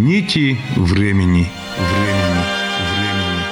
Нити 0.00 0.56
времени. 0.76 0.86
Времени. 0.96 1.46
Времени. 2.96 3.44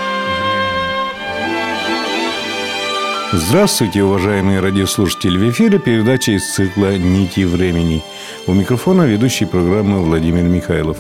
Здравствуйте, 3.32 4.03
уважаемые 4.03 4.61
радиослушатели! 4.61 5.37
В 5.37 5.50
эфире 5.50 5.79
передача 5.79 6.32
из 6.32 6.50
цикла 6.50 6.96
«Нити 6.96 7.45
времени». 7.45 8.03
У 8.46 8.55
микрофона 8.55 9.03
ведущий 9.03 9.45
программы 9.45 10.00
Владимир 10.00 10.45
Михайлов. 10.45 10.96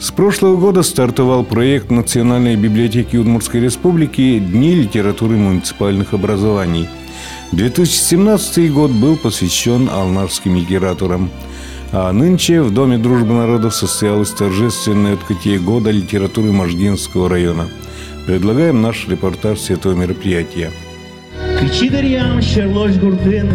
С 0.00 0.10
прошлого 0.10 0.56
года 0.56 0.82
стартовал 0.82 1.44
проект 1.44 1.90
Национальной 1.90 2.56
библиотеки 2.56 3.16
Удмуртской 3.16 3.60
Республики 3.60 4.38
«Дни 4.38 4.74
литературы 4.74 5.36
муниципальных 5.36 6.14
образований». 6.14 6.88
2017 7.52 8.72
год 8.72 8.92
был 8.92 9.18
посвящен 9.18 9.90
алнарским 9.90 10.56
литературам– 10.56 11.28
а 11.92 12.12
нынче 12.12 12.62
в 12.62 12.72
Доме 12.72 12.98
дружбы 12.98 13.34
народов 13.34 13.74
состоялось 13.74 14.30
торжественное 14.30 15.14
открытие 15.14 15.58
года 15.58 15.90
литературы 15.90 16.52
Можгинского 16.52 17.28
района. 17.28 17.68
Предлагаем 18.26 18.80
наш 18.80 19.06
репортаж 19.08 19.58
с 19.58 19.70
этого 19.70 19.92
мероприятия. 19.94 20.70
Кичидерям 21.60 22.42
шерлош 22.42 22.92
гуртын, 22.96 23.50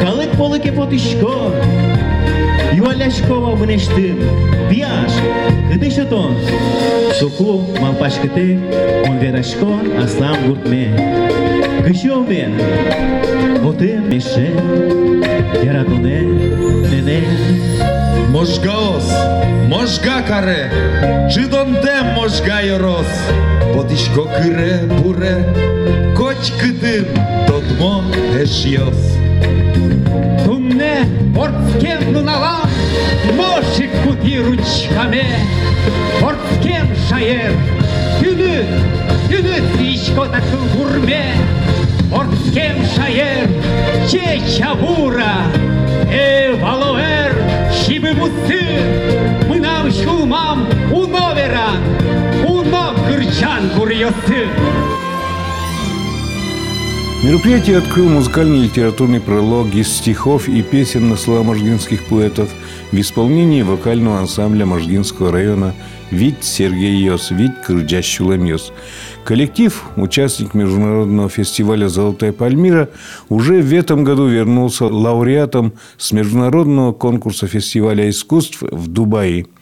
калык 0.00 0.30
полыке 0.36 0.72
потышко, 0.72 1.52
юаляшкова 2.72 3.56
вынештым, 3.56 4.18
бияш, 4.70 5.12
кыдышытон, 5.72 6.36
суку 7.18 7.62
мампашкыты, 7.80 8.60
он 9.06 9.18
верашко, 9.18 9.80
аслам 10.02 10.36
гуртме. 10.46 10.96
Кышовен, 11.86 12.54
отым 13.64 14.10
меше, 14.10 14.52
яратоне, 15.62 16.59
нене, 17.20 18.28
Можгаос, 18.30 19.10
можга 19.68 20.22
каре, 20.22 20.70
чидонде 21.32 22.02
можга 22.14 22.60
йорос, 22.60 23.06
Потишко 23.74 24.28
кире 24.42 24.80
буре, 25.02 25.44
коч 26.16 26.52
кидин, 26.60 27.06
додмо 27.46 28.04
ешйос. 28.40 29.16
Тунне 30.44 31.06
портскем 31.34 32.12
нунала, 32.12 32.60
мошик 33.36 33.90
кути 34.04 34.38
ручками, 34.38 35.24
портскем 36.20 36.88
шаер, 37.08 37.52
юны, 38.22 38.64
юны 39.28 39.76
тричко 39.76 40.26
такыл 40.26 40.64
гурме, 40.76 41.34
портскем 42.12 42.84
шаер, 42.94 43.48
чеча 44.08 44.74
бура, 44.74 45.46
э 46.10 46.54
валуэр, 46.54 47.09
шибы 47.90 48.12
бусы, 48.12 48.62
мы 49.48 49.58
нам 49.58 49.90
шумам 49.90 50.68
уноверан, 50.92 51.78
унов 52.46 52.94
гырчан 53.08 53.68
гурьосы. 53.76 54.46
Мероприятие 57.24 57.78
открыл 57.78 58.08
музыкальный 58.08 58.62
литературный 58.62 59.20
пролог 59.20 59.74
из 59.74 59.88
стихов 59.88 60.48
и 60.48 60.62
песен 60.62 61.08
на 61.08 61.16
слова 61.16 61.42
можгинских 61.42 62.06
поэтов 62.06 62.48
в 62.92 63.00
исполнении 63.00 63.62
вокального 63.62 64.20
ансамбля 64.20 64.66
Можгинского 64.66 65.32
района 65.32 65.74
«Вить 66.12 66.44
Сергей 66.44 66.96
Йос», 67.02 67.32
«Вить 67.32 67.60
Кырджа 67.66 68.02
Шуламьос». 68.02 68.72
Коллектив, 69.24 69.84
участник 69.96 70.54
международного 70.54 71.28
фестиваля 71.28 71.88
«Золотая 71.88 72.32
Пальмира», 72.32 72.88
уже 73.28 73.60
в 73.60 73.72
этом 73.72 74.02
году 74.04 74.26
вернулся 74.26 74.86
лауреатом 74.86 75.72
с 75.98 76.12
международного 76.12 76.92
конкурса 76.92 77.46
фестиваля 77.46 78.08
искусств 78.08 78.62
в 78.62 78.88
Дубае– 78.88 79.46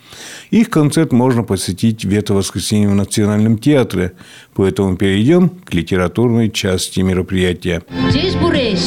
их 0.51 0.71
концерт 0.71 1.13
можно 1.13 1.43
посетить 1.43 2.05
в 2.05 2.13
это 2.13 2.35
воскресенье 2.35 2.89
в 2.89 2.95
Национальном 2.95 3.59
театре, 3.59 4.13
поэтому 4.55 4.97
перейдем 4.97 5.49
к 5.49 5.75
литературной 5.75 6.51
части 6.51 7.01
мероприятия. 7.01 7.83
Здесь 8.11 8.35
Буреш. 8.35 8.79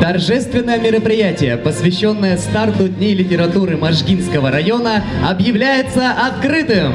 Торжественное 0.00 0.80
мероприятие, 0.80 1.56
посвященное 1.56 2.36
старту 2.36 2.88
Дней 2.88 3.14
литературы 3.14 3.76
Можгинского 3.76 4.50
района, 4.50 5.04
объявляется 5.24 6.10
открытым. 6.10 6.94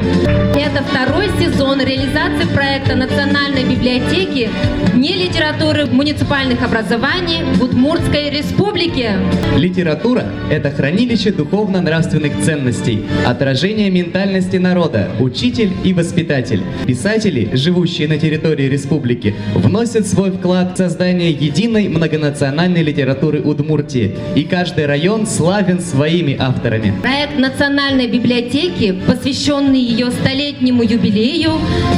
Это 0.54 0.84
второй 0.84 1.28
сезон 1.40 1.80
реализации 1.80 2.52
проекта 2.54 2.96
Национальной 2.96 3.64
библиотеки 3.64 4.50
Дни 4.94 5.14
литературы 5.14 5.86
муниципальных 5.86 6.62
образований 6.62 7.44
в 7.54 7.62
Удмуртской 7.62 8.30
республике. 8.30 9.12
Литература– 9.56 10.24
это 10.50 10.70
хранилище 10.70 11.30
духовно-нравственных 11.30 12.40
ценностей, 12.42 13.06
отражение 13.24 13.90
ментальности 14.08 14.56
народа, 14.56 15.10
учитель 15.20 15.70
и 15.84 15.92
воспитатель. 15.92 16.62
Писатели, 16.86 17.50
живущие 17.52 18.08
на 18.08 18.16
территории 18.16 18.66
республики, 18.66 19.34
вносят 19.54 20.06
свой 20.06 20.30
вклад 20.30 20.72
в 20.74 20.76
создание 20.78 21.30
единой 21.30 21.88
многонациональной 21.88 22.82
литературы 22.82 23.42
Удмуртии, 23.42 24.16
и 24.34 24.44
каждый 24.44 24.86
район 24.86 25.26
славен 25.26 25.80
своими 25.80 26.34
авторами. 26.38 26.94
Проект 27.02 27.38
Национальной 27.38 28.06
библиотеки, 28.06 28.98
посвященный 29.06 29.80
ее 29.80 30.10
столетнему 30.10 30.82
юбилею, 30.82 31.52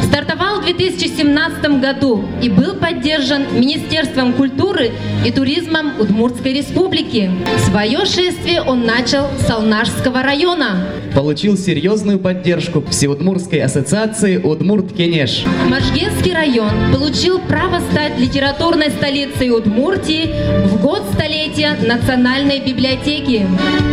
стартовал 0.09 0.61
в 0.61 0.65
2017 0.65 1.81
году 1.81 2.25
и 2.43 2.49
был 2.49 2.75
поддержан 2.75 3.45
Министерством 3.55 4.33
культуры 4.33 4.91
и 5.25 5.31
туризмом 5.31 5.93
Удмуртской 6.01 6.55
республики. 6.55 7.31
Свое 7.69 8.05
шествие 8.05 8.63
он 8.63 8.85
начал 8.85 9.29
с 9.47 9.49
Алнашского 9.49 10.25
района. 10.25 10.89
Получил 11.15 11.57
серьезную 12.01 12.19
поддержку 12.19 12.83
Всеудмуртской 12.89 13.61
ассоциации 13.61 14.39
Удмурт 14.39 14.93
Кенеш. 14.95 15.45
Можгинский 15.69 16.33
район 16.33 16.71
получил 16.95 17.39
право 17.39 17.81
стать 17.91 18.19
литературной 18.19 18.89
столицей 18.89 19.51
Удмуртии 19.51 20.31
в 20.65 20.81
год 20.81 21.03
столетия 21.13 21.77
Национальной 21.87 22.61
библиотеки. 22.61 23.47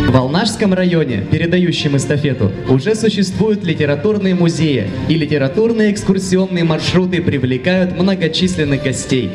В 0.06 0.12
Волнажском 0.12 0.72
районе, 0.72 1.26
передающем 1.30 1.98
эстафету, 1.98 2.50
уже 2.70 2.94
существуют 2.94 3.62
литературные 3.62 4.34
музеи, 4.34 4.88
и 5.08 5.14
литературные 5.14 5.92
экскурсионные 5.92 6.64
маршруты 6.64 7.20
привлекают 7.20 7.98
многочисленных 7.98 8.82
гостей. 8.82 9.30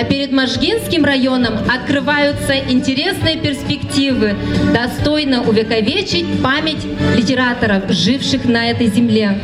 А 0.00 0.04
перед 0.04 0.32
Можгинским 0.32 1.04
районом 1.04 1.56
открываются 1.68 2.54
интересные 2.56 3.36
перспективы, 3.36 4.34
достойно 4.72 5.42
увековечить 5.42 6.24
память 6.42 6.86
литераторов, 7.14 7.90
живших 7.90 8.46
на 8.46 8.70
этой 8.70 8.86
земле, 8.86 9.38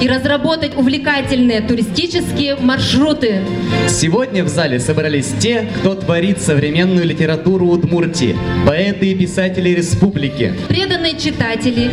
и 0.00 0.08
разработать 0.08 0.74
увлекательные 0.74 1.60
туристические 1.60 2.56
маршруты. 2.56 3.42
Сегодня 3.88 4.42
в 4.42 4.48
зале 4.48 4.80
собрались 4.80 5.34
те, 5.38 5.68
кто 5.80 5.94
творит 5.94 6.40
современную 6.40 7.04
литературу 7.04 7.66
Удмуртии, 7.66 8.34
поэты 8.66 9.10
и 9.10 9.14
писатели 9.14 9.68
республики. 9.68 10.54
Преданные 10.68 11.18
читатели, 11.18 11.90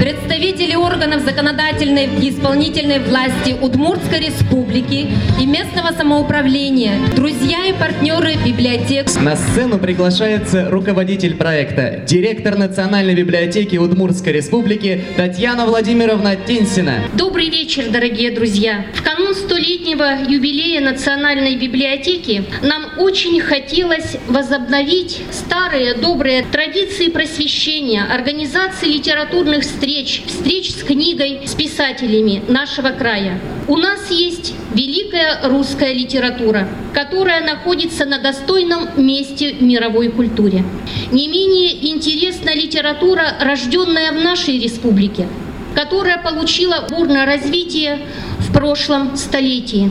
представители 0.00 0.74
органов 0.74 1.22
законодательной 1.22 2.08
и 2.20 2.30
исполнительной 2.30 2.98
власти 2.98 3.54
Удмуртской 3.60 4.18
республики 4.18 5.08
и 5.40 5.46
местного 5.46 5.92
самоуправления, 5.96 6.98
друзья 7.14 7.43
и 7.44 7.74
партнеры 7.78 8.36
библиотек. 8.42 9.06
На 9.20 9.36
сцену 9.36 9.78
приглашается 9.78 10.70
руководитель 10.70 11.34
проекта, 11.36 12.02
директор 12.06 12.56
Национальной 12.56 13.14
библиотеки 13.14 13.76
Удмуртской 13.76 14.32
республики 14.32 15.04
Татьяна 15.16 15.66
Владимировна 15.66 16.36
Тенсина. 16.36 17.04
Добрый 17.12 17.50
вечер, 17.50 17.90
дорогие 17.90 18.30
друзья! 18.30 18.86
В 18.94 19.02
канун 19.02 19.34
столетнего 19.34 20.22
юбилея 20.26 20.80
Национальной 20.80 21.56
библиотеки 21.56 22.44
нам 22.62 22.86
очень 22.98 23.38
хотелось 23.40 24.16
возобновить 24.26 25.20
старые 25.30 25.94
добрые 25.94 26.44
традиции 26.44 27.08
просвещения, 27.08 28.04
организации 28.04 28.86
литературных 28.86 29.64
встреч, 29.64 30.22
встреч 30.26 30.70
с 30.70 30.82
книгой, 30.82 31.42
с 31.44 31.54
писателями 31.54 32.42
нашего 32.48 32.88
края. 32.88 33.38
У 33.68 33.76
нас 33.76 34.10
есть 34.10 34.54
великая 34.74 35.48
русская 35.48 35.92
литература, 35.92 36.68
которая 36.92 37.33
находится 37.40 38.04
на 38.04 38.18
достойном 38.18 38.88
месте 38.96 39.54
в 39.54 39.62
мировой 39.62 40.08
культуре. 40.08 40.64
Не 41.12 41.28
менее 41.28 41.90
интересна 41.90 42.54
литература, 42.54 43.34
рожденная 43.40 44.12
в 44.12 44.22
нашей 44.22 44.58
республике, 44.58 45.28
которая 45.74 46.18
получила 46.18 46.86
бурное 46.90 47.26
развитие 47.26 47.98
в 48.38 48.52
прошлом 48.52 49.16
столетии. 49.16 49.90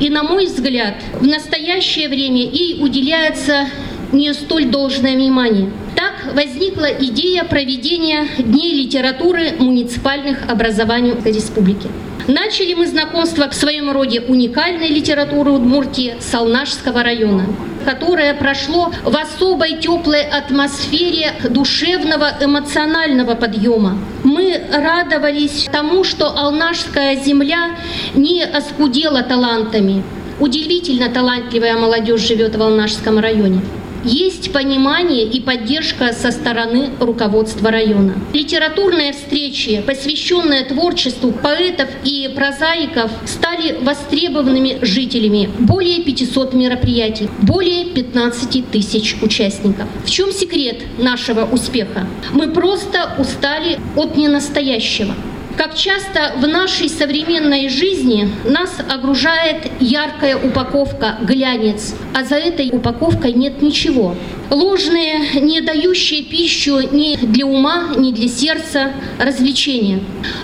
И, 0.00 0.08
на 0.10 0.22
мой 0.22 0.46
взгляд, 0.46 0.94
в 1.20 1.26
настоящее 1.26 2.08
время 2.08 2.42
ей 2.42 2.82
уделяется 2.82 3.66
не 4.12 4.32
столь 4.32 4.66
должное 4.66 5.14
внимание. 5.14 5.70
Так 5.96 6.34
возникла 6.34 6.86
идея 6.86 7.44
проведения 7.44 8.28
Дней 8.38 8.84
литературы 8.84 9.54
муниципальных 9.58 10.48
образований 10.48 11.14
республики. 11.24 11.88
Начали 12.26 12.72
мы 12.72 12.86
знакомство 12.86 13.50
в 13.50 13.54
своем 13.54 13.90
роде 13.90 14.20
уникальной 14.20 14.88
литературы 14.88 15.50
Удмуртии 15.50 16.14
Салнашского 16.20 17.02
района 17.02 17.46
которое 17.84 18.32
прошло 18.32 18.90
в 19.04 19.14
особой 19.14 19.76
теплой 19.76 20.22
атмосфере 20.22 21.34
душевного 21.50 22.30
эмоционального 22.40 23.34
подъема. 23.34 23.98
Мы 24.22 24.58
радовались 24.72 25.68
тому, 25.70 26.02
что 26.02 26.30
Алнашская 26.30 27.16
земля 27.16 27.72
не 28.14 28.42
оскудела 28.42 29.22
талантами. 29.22 30.02
Удивительно 30.40 31.10
талантливая 31.10 31.76
молодежь 31.76 32.26
живет 32.26 32.56
в 32.56 32.62
Алнашском 32.62 33.18
районе 33.18 33.60
есть 34.04 34.52
понимание 34.52 35.24
и 35.24 35.40
поддержка 35.40 36.12
со 36.12 36.30
стороны 36.30 36.90
руководства 37.00 37.70
района. 37.70 38.14
Литературные 38.32 39.12
встречи, 39.12 39.82
посвященные 39.86 40.64
творчеству 40.64 41.32
поэтов 41.32 41.88
и 42.04 42.30
прозаиков, 42.34 43.10
стали 43.26 43.76
востребованными 43.80 44.78
жителями. 44.82 45.50
Более 45.58 46.02
500 46.02 46.54
мероприятий, 46.54 47.28
более 47.42 47.86
15 47.86 48.70
тысяч 48.70 49.16
участников. 49.22 49.86
В 50.04 50.10
чем 50.10 50.32
секрет 50.32 50.82
нашего 50.98 51.44
успеха? 51.44 52.06
Мы 52.32 52.50
просто 52.50 53.14
устали 53.18 53.78
от 53.96 54.16
ненастоящего. 54.16 55.14
Как 55.56 55.76
часто 55.76 56.32
в 56.38 56.48
нашей 56.48 56.88
современной 56.88 57.68
жизни 57.68 58.28
нас 58.44 58.76
огружает 58.88 59.70
яркая 59.78 60.36
упаковка, 60.36 61.18
глянец, 61.22 61.94
а 62.12 62.24
за 62.24 62.34
этой 62.34 62.70
упаковкой 62.70 63.32
нет 63.32 63.62
ничего. 63.62 64.16
Ложные, 64.50 65.40
не 65.40 65.60
дающие 65.60 66.24
пищу 66.24 66.80
ни 66.90 67.16
для 67.16 67.46
ума, 67.46 67.94
ни 67.96 68.10
для 68.12 68.28
сердца, 68.28 68.92
развлечения. 69.18 70.00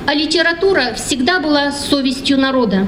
А 0.07 0.15
литература 0.15 0.95
всегда 0.95 1.41
была 1.41 1.73
совестью 1.73 2.39
народа. 2.39 2.87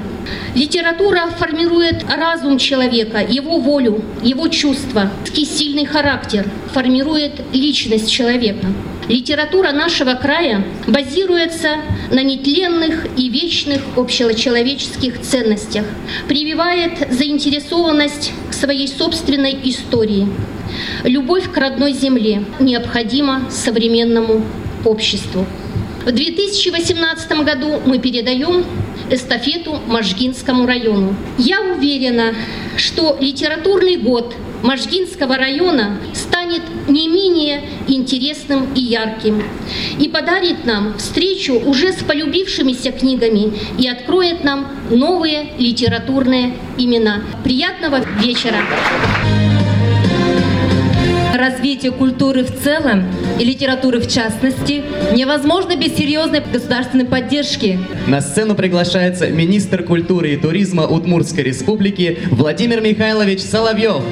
Литература 0.55 1.27
формирует 1.37 2.05
разум 2.09 2.57
человека, 2.57 3.19
его 3.19 3.59
волю, 3.59 4.01
его 4.21 4.47
чувства, 4.47 5.11
сильный 5.33 5.85
характер, 5.85 6.45
формирует 6.73 7.41
личность 7.51 8.09
человека. 8.09 8.67
Литература 9.09 9.71
нашего 9.71 10.13
края 10.13 10.63
базируется 10.87 11.77
на 12.11 12.23
нетленных 12.23 13.07
и 13.17 13.29
вечных 13.29 13.81
общечеловеческих 13.97 15.21
ценностях, 15.21 15.85
прививает 16.27 17.11
заинтересованность 17.11 18.31
к 18.49 18.53
своей 18.53 18.87
собственной 18.87 19.57
истории. 19.63 20.27
Любовь 21.03 21.51
к 21.51 21.57
родной 21.57 21.93
земле 21.93 22.45
необходима 22.59 23.49
современному 23.51 24.41
обществу. 24.85 25.45
В 26.05 26.11
2018 26.11 27.31
году 27.43 27.81
мы 27.85 27.99
передаем 27.99 28.65
эстафету 29.09 29.79
Можгинскому 29.87 30.65
району. 30.65 31.15
Я 31.37 31.61
уверена, 31.61 32.33
что 32.77 33.17
литературный 33.19 33.97
год 33.97 34.35
Можгинского 34.63 35.37
района 35.37 35.97
станет 36.13 36.61
не 36.87 37.07
менее 37.09 37.63
интересным 37.87 38.73
и 38.73 38.79
ярким 38.79 39.43
и 39.99 40.07
подарит 40.07 40.65
нам 40.65 40.97
встречу 40.97 41.59
уже 41.59 41.91
с 41.91 41.97
полюбившимися 41.97 42.93
книгами 42.93 43.53
и 43.77 43.87
откроет 43.87 44.43
нам 44.43 44.67
новые 44.89 45.49
литературные 45.59 46.55
имена. 46.77 47.21
Приятного 47.43 47.99
вечера! 48.21 48.57
Развитие 51.43 51.91
культуры 51.91 52.43
в 52.43 52.63
целом 52.63 53.03
и 53.37 53.43
литературы 53.43 53.99
в 53.99 54.07
частности 54.07 54.81
невозможно 55.13 55.75
без 55.75 55.93
серьезной 55.93 56.41
государственной 56.41 57.03
поддержки. 57.03 57.79
На 58.07 58.21
сцену 58.21 58.55
приглашается 58.55 59.27
министр 59.27 59.83
культуры 59.83 60.31
и 60.31 60.37
туризма 60.37 60.83
Удмуртской 60.83 61.43
республики 61.43 62.19
Владимир 62.31 62.79
Михайлович 62.79 63.41
Соловьев. 63.41 64.03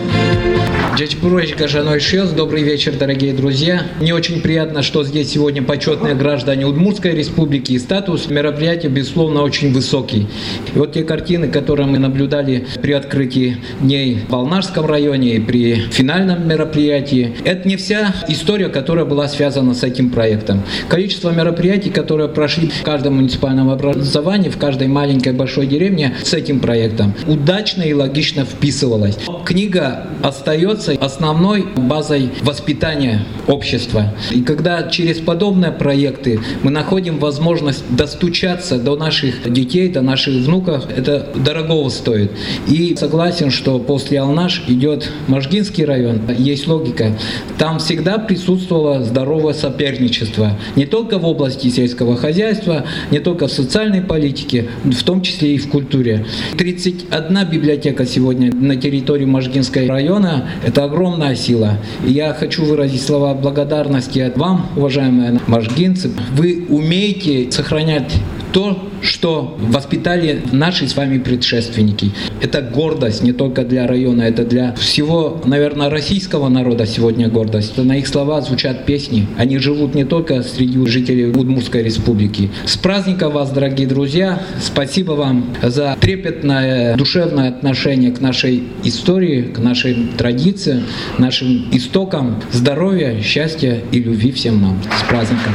Джечбурович 0.97 1.55
Гажаной 1.55 2.01
Шелс, 2.01 2.31
добрый 2.31 2.63
вечер, 2.63 2.93
дорогие 2.97 3.33
друзья. 3.33 3.83
Мне 4.01 4.13
очень 4.13 4.41
приятно, 4.41 4.83
что 4.83 5.05
здесь 5.05 5.29
сегодня 5.29 5.63
почетные 5.63 6.15
граждане 6.15 6.65
Удмуртской 6.65 7.11
республики 7.11 7.71
и 7.71 7.79
статус 7.79 8.29
мероприятия, 8.29 8.89
безусловно, 8.89 9.41
очень 9.41 9.71
высокий. 9.71 10.27
И 10.75 10.77
вот 10.77 10.91
те 10.91 11.03
картины, 11.03 11.47
которые 11.47 11.87
мы 11.87 11.97
наблюдали 11.97 12.67
при 12.81 12.91
открытии 12.91 13.57
дней 13.79 14.19
в 14.27 14.31
Волнарском 14.31 14.85
районе 14.85 15.37
и 15.37 15.39
при 15.39 15.75
финальном 15.75 16.45
мероприятии, 16.45 17.20
это 17.43 17.67
не 17.67 17.75
вся 17.75 18.13
история, 18.27 18.69
которая 18.69 19.05
была 19.05 19.27
связана 19.27 19.73
с 19.73 19.83
этим 19.83 20.09
проектом. 20.09 20.61
Количество 20.89 21.29
мероприятий, 21.31 21.89
которые 21.89 22.29
прошли 22.29 22.69
в 22.69 22.83
каждом 22.83 23.15
муниципальном 23.15 23.69
образовании, 23.69 24.49
в 24.49 24.57
каждой 24.57 24.87
маленькой 24.87 25.33
большой 25.33 25.67
деревне 25.67 26.15
с 26.23 26.33
этим 26.33 26.59
проектом, 26.59 27.13
удачно 27.27 27.83
и 27.83 27.93
логично 27.93 28.45
вписывалось. 28.45 29.17
Книга 29.45 30.07
остается 30.21 30.93
основной 30.93 31.65
базой 31.75 32.29
воспитания 32.41 33.25
общества. 33.47 34.13
И 34.31 34.41
когда 34.41 34.83
через 34.83 35.19
подобные 35.19 35.71
проекты 35.71 36.39
мы 36.63 36.71
находим 36.71 37.17
возможность 37.19 37.83
достучаться 37.89 38.77
до 38.77 38.95
наших 38.95 39.51
детей, 39.51 39.89
до 39.89 40.01
наших 40.01 40.45
внуков, 40.45 40.85
это 40.95 41.27
дорогого 41.35 41.89
стоит. 41.89 42.31
И 42.67 42.95
согласен, 42.95 43.51
что 43.51 43.79
после 43.79 44.19
Алнаш 44.19 44.63
идет 44.67 45.11
Можгинский 45.27 45.85
район, 45.85 46.21
есть 46.37 46.67
логика. 46.67 47.10
Там 47.57 47.79
всегда 47.79 48.17
присутствовало 48.17 49.03
здоровое 49.03 49.53
соперничество. 49.53 50.57
Не 50.75 50.85
только 50.85 51.17
в 51.17 51.25
области 51.25 51.67
сельского 51.69 52.17
хозяйства, 52.17 52.85
не 53.11 53.19
только 53.19 53.47
в 53.47 53.51
социальной 53.51 54.01
политике, 54.01 54.67
в 54.83 55.03
том 55.03 55.21
числе 55.21 55.55
и 55.55 55.57
в 55.57 55.69
культуре. 55.69 56.25
31 56.57 57.45
библиотека 57.49 58.05
сегодня 58.05 58.53
на 58.53 58.75
территории 58.75 59.25
Можгинского 59.25 59.87
района 59.87 60.49
это 60.65 60.83
огромная 60.83 61.35
сила. 61.35 61.77
И 62.05 62.11
я 62.11 62.33
хочу 62.33 62.63
выразить 62.63 63.01
слова 63.01 63.33
благодарности 63.33 64.19
от 64.19 64.37
вам, 64.37 64.67
уважаемые 64.75 65.39
можгинцы. 65.47 66.11
Вы 66.35 66.65
умеете 66.69 67.51
сохранять 67.51 68.11
то, 68.51 68.89
что 69.01 69.57
воспитали 69.59 70.41
наши 70.51 70.87
с 70.87 70.95
вами 70.95 71.17
предшественники. 71.17 72.11
Это 72.41 72.61
гордость 72.61 73.23
не 73.23 73.33
только 73.33 73.63
для 73.63 73.87
района, 73.87 74.23
это 74.23 74.45
для 74.45 74.73
всего, 74.73 75.41
наверное, 75.45 75.89
российского 75.89 76.49
народа 76.49 76.85
сегодня 76.85 77.29
гордость. 77.29 77.77
На 77.77 77.97
их 77.97 78.07
слова 78.07 78.41
звучат 78.41 78.85
песни. 78.85 79.27
Они 79.37 79.57
живут 79.57 79.95
не 79.95 80.05
только 80.05 80.43
среди 80.43 80.85
жителей 80.87 81.31
Удмуртской 81.31 81.83
республики. 81.83 82.49
С 82.65 82.77
праздником 82.77 83.33
вас, 83.33 83.51
дорогие 83.51 83.87
друзья! 83.87 84.41
Спасибо 84.61 85.13
вам 85.13 85.45
за 85.61 85.97
трепетное 85.99 86.95
душевное 86.95 87.49
отношение 87.49 88.11
к 88.11 88.21
нашей 88.21 88.63
истории, 88.83 89.43
к 89.43 89.59
нашей 89.59 90.07
традиции, 90.17 90.83
нашим 91.17 91.67
истокам 91.71 92.41
здоровья, 92.51 93.21
счастья 93.21 93.81
и 93.91 93.99
любви 93.99 94.31
всем 94.31 94.61
нам. 94.61 94.81
С 94.99 95.07
праздником! 95.07 95.53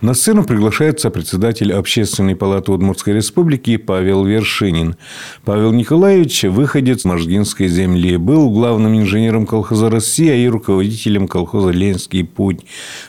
На 0.00 0.14
сцену 0.14 0.44
приглашается 0.44 1.10
председатель 1.10 1.74
Общественной 1.74 2.34
палаты 2.34 2.72
Удмуртской 2.72 3.12
республики 3.12 3.76
Павел 3.76 4.24
Вершинин. 4.24 4.96
Павел 5.44 5.72
Николаевич– 5.72 6.42
выходец 6.44 7.04
Можгинской 7.04 7.68
земли, 7.68 8.16
был 8.16 8.48
главным 8.48 8.98
инженером 8.98 9.44
колхоза 9.44 9.90
«Россия» 9.90 10.36
и 10.36 10.48
руководителем 10.48 11.28
колхоза 11.28 11.68
«Ленский 11.68 12.24
путь», 12.24 12.60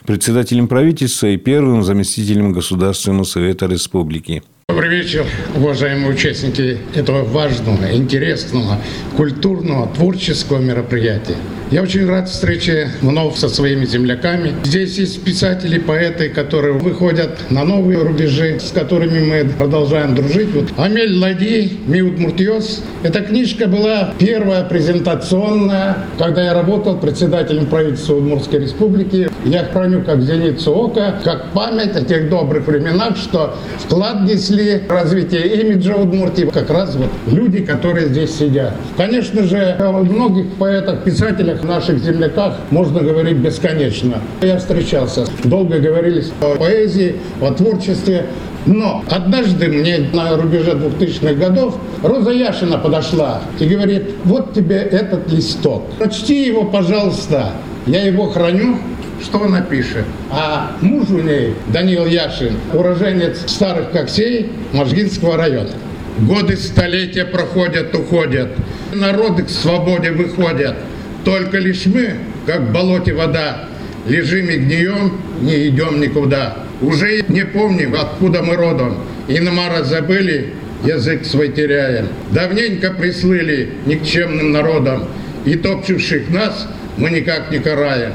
председателем 0.04 0.68
правительства 0.68 1.28
и 1.28 1.38
первым 1.38 1.82
заместителем 1.82 2.52
Государственного 2.52 3.24
совета 3.24 3.64
республики. 3.66 4.42
Добрый 4.72 4.88
вечер, 4.88 5.26
уважаемые 5.54 6.14
участники 6.14 6.78
этого 6.94 7.24
важного, 7.24 7.92
интересного, 7.92 8.78
культурного, 9.18 9.86
творческого 9.86 10.60
мероприятия. 10.60 11.36
Я 11.70 11.82
очень 11.82 12.06
рад 12.06 12.28
встрече 12.28 12.90
вновь 13.00 13.36
со 13.36 13.48
своими 13.48 13.86
земляками. 13.86 14.52
Здесь 14.62 14.98
есть 14.98 15.24
писатели, 15.24 15.78
поэты, 15.78 16.28
которые 16.28 16.74
выходят 16.74 17.50
на 17.50 17.64
новые 17.64 18.02
рубежи, 18.02 18.60
с 18.60 18.72
которыми 18.72 19.20
мы 19.20 19.50
продолжаем 19.50 20.14
дружить. 20.14 20.48
Вот 20.54 20.68
Амель 20.76 21.18
Лади, 21.18 21.72
Миут 21.86 22.18
Муртьос. 22.18 22.82
Эта 23.02 23.20
книжка 23.20 23.66
была 23.68 24.12
первая 24.18 24.64
презентационная, 24.64 25.98
когда 26.18 26.44
я 26.44 26.54
работал 26.54 26.98
председателем 26.98 27.64
правительства 27.66 28.16
Удмуртской 28.16 28.60
республики. 28.60 29.28
Я 29.44 29.64
храню 29.64 30.02
как 30.02 30.22
зеницу 30.22 30.72
ока, 30.72 31.16
как 31.24 31.50
память 31.52 31.96
о 31.96 32.04
тех 32.04 32.30
добрых 32.30 32.64
временах, 32.66 33.16
что 33.16 33.54
вклад 33.78 34.22
несли 34.22 34.82
развитие 34.88 35.62
имиджа 35.62 35.96
Удмуртии 35.96 36.44
как 36.44 36.70
раз 36.70 36.94
вот 36.94 37.08
люди, 37.26 37.64
которые 37.64 38.06
здесь 38.06 38.38
сидят. 38.38 38.74
Конечно 38.96 39.42
же, 39.42 39.76
о 39.80 40.04
многих 40.04 40.52
поэтах, 40.54 41.02
писателях 41.02 41.64
наших 41.64 41.98
земляках 41.98 42.54
можно 42.70 43.00
говорить 43.00 43.38
бесконечно. 43.38 44.18
Я 44.42 44.58
встречался, 44.58 45.26
долго 45.42 45.80
говорили 45.80 46.24
о 46.40 46.54
поэзии, 46.56 47.16
о 47.40 47.52
творчестве, 47.52 48.26
но 48.66 49.02
однажды 49.10 49.66
мне 49.66 50.08
на 50.12 50.36
рубеже 50.36 50.72
2000-х 50.72 51.34
годов 51.34 51.78
Роза 52.04 52.30
Яшина 52.30 52.78
подошла 52.78 53.40
и 53.58 53.66
говорит, 53.66 54.04
вот 54.24 54.54
тебе 54.54 54.76
этот 54.76 55.32
листок, 55.32 55.82
прочти 55.98 56.46
его, 56.46 56.64
пожалуйста. 56.64 57.50
Я 57.84 58.04
его 58.04 58.28
храню, 58.28 58.76
что 59.22 59.42
она 59.44 59.60
пишет. 59.60 60.04
А 60.30 60.76
муж 60.80 61.08
у 61.10 61.20
ней, 61.20 61.54
Даниил 61.68 62.06
Яшин, 62.06 62.56
уроженец 62.72 63.40
старых 63.46 63.90
Коксей 63.90 64.50
Можгинского 64.72 65.36
района. 65.36 65.70
Годы, 66.18 66.56
столетия 66.56 67.24
проходят, 67.24 67.94
уходят. 67.94 68.50
Народы 68.92 69.44
к 69.44 69.50
свободе 69.50 70.10
выходят. 70.10 70.76
Только 71.24 71.58
лишь 71.58 71.86
мы, 71.86 72.14
как 72.46 72.60
в 72.60 72.72
болоте 72.72 73.14
вода, 73.14 73.68
лежим 74.06 74.48
и 74.48 74.56
гнием, 74.56 75.20
не 75.40 75.68
идем 75.68 76.00
никуда. 76.00 76.56
Уже 76.80 77.24
не 77.28 77.44
помним, 77.44 77.94
откуда 77.94 78.42
мы 78.42 78.56
родом. 78.56 78.98
И 79.28 79.38
Иномара 79.38 79.84
забыли, 79.84 80.52
язык 80.84 81.24
свой 81.24 81.48
теряем. 81.50 82.08
Давненько 82.32 82.90
прислыли 82.90 83.70
никчемным 83.86 84.52
народом, 84.52 85.08
и 85.44 85.54
топчущих 85.54 86.28
нас 86.30 86.68
мы 86.96 87.10
никак 87.10 87.50
не 87.50 87.58
караем. 87.60 88.12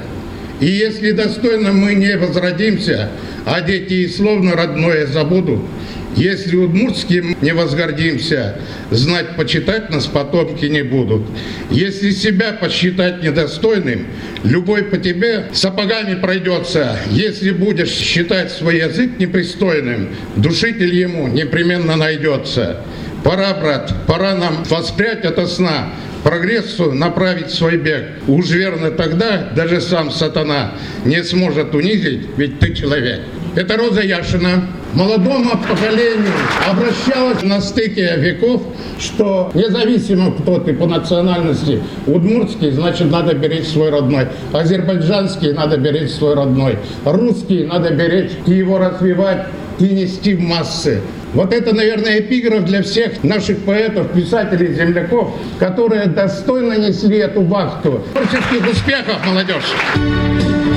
И 0.59 0.65
если 0.65 1.11
достойно 1.11 1.71
мы 1.71 1.93
не 1.93 2.17
возродимся, 2.17 3.09
а 3.45 3.61
дети 3.61 3.93
и 3.93 4.07
словно 4.07 4.55
родное 4.55 5.05
забудут, 5.05 5.61
если 6.17 6.55
удмуртским 6.55 7.37
не 7.41 7.53
возгордимся, 7.53 8.55
знать, 8.89 9.35
почитать 9.35 9.91
нас 9.91 10.07
потомки 10.07 10.65
не 10.65 10.81
будут. 10.81 11.27
Если 11.69 12.09
себя 12.09 12.53
посчитать 12.53 13.21
недостойным, 13.21 14.07
любой 14.43 14.83
по 14.83 14.97
тебе 14.97 15.45
сапогами 15.53 16.19
пройдется. 16.19 16.97
Если 17.11 17.51
будешь 17.51 17.91
считать 17.91 18.51
свой 18.51 18.77
язык 18.77 19.19
непристойным, 19.19 20.09
душитель 20.35 20.95
ему 20.95 21.27
непременно 21.27 21.95
найдется. 21.95 22.77
Пора, 23.23 23.53
брат, 23.53 23.93
пора 24.07 24.35
нам 24.35 24.63
воспрять 24.63 25.23
от 25.23 25.47
сна, 25.51 25.89
прогрессу 26.27 26.91
направить 26.91 27.51
свой 27.51 27.77
бег. 27.77 28.03
Уж 28.27 28.49
верно 28.49 28.91
тогда 28.91 29.49
даже 29.55 29.79
сам 29.79 30.11
сатана 30.11 30.73
не 31.05 31.23
сможет 31.23 31.73
унизить, 31.73 32.27
ведь 32.35 32.59
ты 32.59 32.73
человек. 32.75 33.21
Это 33.55 33.77
Роза 33.77 34.01
Яшина, 34.01 34.67
молодому 34.93 35.51
поколению 35.51 36.33
обращалась 36.69 37.43
на 37.43 37.61
стыке 37.61 38.15
веков, 38.17 38.61
что 38.99 39.51
независимо 39.53 40.33
кто 40.33 40.59
ты 40.59 40.73
по 40.73 40.85
национальности, 40.85 41.81
удмуртский, 42.05 42.71
значит, 42.71 43.09
надо 43.09 43.33
беречь 43.33 43.67
свой 43.67 43.89
родной, 43.89 44.27
азербайджанский 44.51 45.53
надо 45.53 45.77
беречь 45.77 46.11
свой 46.11 46.35
родной, 46.35 46.77
русский 47.05 47.63
надо 47.63 47.91
беречь 47.91 48.31
и 48.45 48.51
его 48.51 48.79
развивать 48.79 49.47
и 49.79 49.85
нести 49.85 50.35
в 50.35 50.41
массы. 50.41 51.01
Вот 51.37 51.53
это, 51.53 51.71
наверное, 51.71 52.19
эпиграф 52.19 52.65
для 52.65 52.81
всех 52.81 53.23
наших 53.23 53.59
поэтов, 53.59 54.11
писателей, 54.11 54.73
земляков, 54.73 55.35
которые 55.59 56.07
достойно 56.07 56.79
несли 56.79 57.17
эту 57.17 57.43
вахту. 57.43 58.03
Творческих 58.13 58.71
успехов, 58.71 59.23
молодежь! 59.23 59.71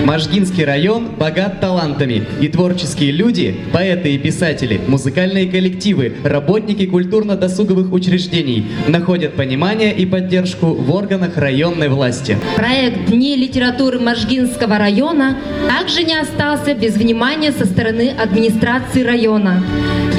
Можгинский 0.05 0.65
район 0.65 1.09
богат 1.19 1.61
талантами, 1.61 2.27
и 2.41 2.49
творческие 2.49 3.13
люди, 3.13 3.57
поэты 3.73 4.15
и 4.15 4.19
писатели, 4.19 4.81
музыкальные 4.87 5.47
коллективы, 5.47 6.17
работники 6.25 6.85
культурно-досуговых 6.85 7.91
учреждений 7.93 8.67
находят 8.87 9.37
понимание 9.37 9.95
и 9.95 10.05
поддержку 10.05 10.75
в 10.75 10.95
органах 10.95 11.39
районной 11.39 11.89
власти. 11.89 12.37
Проект 12.57 13.07
«Дни 13.07 13.35
литературы 13.35 13.99
Можгинского 13.99 14.77
района» 14.77 15.39
также 15.69 16.03
не 16.03 16.19
остался 16.19 16.75
без 16.75 16.97
внимания 16.97 17.53
со 17.53 17.65
стороны 17.65 18.11
администрации 18.11 19.03
района. 19.03 19.63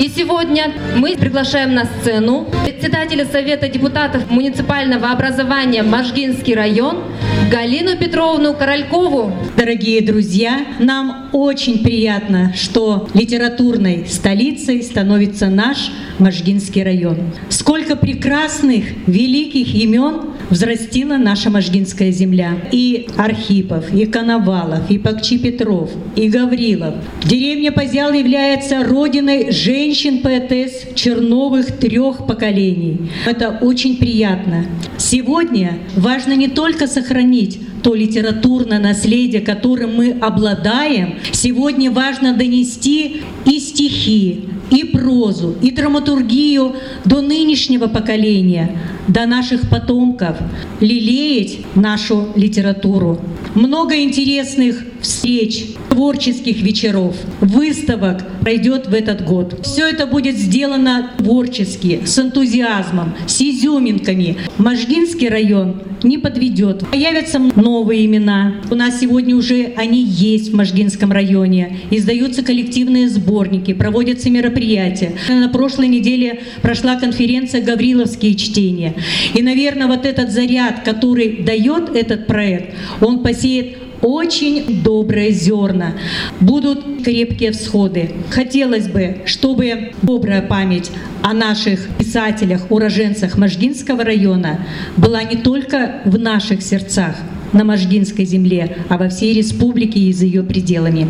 И 0.02 0.10
сегодня 0.10 0.74
мы 0.96 1.16
приглашаем 1.16 1.76
на 1.76 1.86
сцену 1.86 2.48
председателя 2.64 3.24
Совета 3.24 3.68
депутатов 3.68 4.32
муниципального 4.32 5.12
образования 5.12 5.84
Можгинский 5.84 6.56
район 6.56 7.04
Галину 7.52 7.98
Петровну 7.98 8.54
Королькову. 8.54 9.34
Дорогие 9.58 10.00
друзья, 10.02 10.68
нам 10.80 11.30
очень 11.34 11.84
приятно, 11.84 12.54
что 12.56 13.10
литературной 13.14 14.06
столицей 14.08 14.82
становится 14.82 15.48
наш 15.48 15.92
Можгинский 16.18 16.82
район. 16.82 17.18
Сколько 17.50 17.98
прекрасных, 17.98 18.86
великих 19.06 19.76
имен 19.76 20.32
взрастила 20.50 21.18
наша 21.18 21.50
Можгинская 21.50 22.12
земля. 22.12 22.54
И 22.72 23.08
Архипов, 23.18 23.94
и 23.94 24.06
Коновалов, 24.06 24.90
и 24.90 24.98
Пакчи 24.98 25.38
Петров, 25.38 25.90
и 26.16 26.30
Гаврилов. 26.30 26.96
Деревня 27.26 27.74
Позял 27.74 28.14
является 28.14 28.84
родиной 28.84 29.52
женщин-поэтесс 29.52 30.94
черновых 30.96 31.78
трех 31.78 32.26
поколений. 32.28 33.10
Это 33.26 33.58
очень 33.62 33.98
приятно. 33.98 34.66
Сегодня 34.98 35.80
важно 35.98 36.34
не 36.34 36.48
только 36.48 36.88
сохранить 36.88 37.41
то 37.84 37.96
литературное 37.96 38.80
наследие, 38.80 39.42
которым 39.42 39.96
мы 39.96 40.12
обладаем, 40.22 41.16
сегодня 41.32 41.92
важно 41.92 42.34
донести 42.34 43.22
и 43.46 43.60
стихи, 43.60 44.46
и 44.70 44.84
прозу, 44.84 45.56
и 45.62 45.72
драматургию 45.72 46.76
до 47.06 47.22
нынешнего 47.22 47.88
поколения, 47.88 48.78
до 49.08 49.26
наших 49.26 49.70
потомков, 49.70 50.38
лелеять 50.80 51.60
нашу 51.76 52.28
литературу. 52.36 53.20
Много 53.56 54.02
интересных 54.02 54.84
встреч, 55.02 55.66
творческих 55.90 56.62
вечеров, 56.62 57.16
выставок 57.40 58.24
пройдет 58.42 58.88
в 58.88 58.94
этот 58.94 59.26
год. 59.26 59.60
Все 59.64 59.88
это 59.90 60.06
будет 60.08 60.38
сделано 60.38 61.12
творчески, 61.18 62.02
с 62.06 62.18
энтузиазмом, 62.20 63.14
с 63.28 63.42
изюминками. 63.42 64.38
Можгинский 64.58 65.30
район 65.30 65.82
не 66.04 66.18
подведет. 66.18 66.88
Появятся 66.90 67.40
новые 67.40 68.06
имена. 68.06 68.56
У 68.70 68.76
нас 68.76 69.00
сегодня 69.00 69.36
уже 69.36 69.74
они 69.76 70.04
есть 70.04 70.52
в 70.52 70.56
Можгинском 70.56 71.12
районе. 71.12 71.78
Издаются 71.92 72.44
коллективные 72.44 73.10
сборники, 73.10 73.74
проводятся 73.74 74.30
мероприятия. 74.30 75.14
На 75.30 75.50
прошлой 75.50 75.88
неделе 75.88 76.42
прошла 76.62 76.96
конференция 76.96 77.62
«Гавриловские 77.62 78.36
чтения». 78.36 78.96
И, 79.34 79.42
наверное, 79.42 79.88
вот 79.88 80.06
этот 80.06 80.32
заряд, 80.32 80.84
который 80.84 81.44
дает 81.44 81.96
этот 81.96 82.28
проект, 82.28 82.76
он 83.02 83.24
посеет 83.24 83.78
очень 84.02 84.82
добрые 84.84 85.32
зерна, 85.32 85.94
будут 86.40 87.04
крепкие 87.04 87.52
всходы. 87.52 88.12
Хотелось 88.30 88.88
бы, 88.88 89.18
чтобы 89.26 89.94
добрая 90.02 90.42
память 90.42 90.92
о 91.22 91.34
наших 91.34 91.88
писателях, 91.98 92.70
уроженцах 92.70 93.38
Можгинского 93.38 94.04
района 94.04 94.66
была 94.98 95.24
не 95.24 95.38
только 95.38 96.02
в 96.06 96.18
наших 96.18 96.62
сердцах, 96.62 97.16
на 97.54 97.64
Можгинской 97.64 98.26
земле, 98.26 98.78
а 98.90 98.98
во 98.98 99.10
всей 99.10 99.34
республике 99.34 100.00
и 100.00 100.14
за 100.14 100.26
ее 100.26 100.44
пределами. 100.44 101.08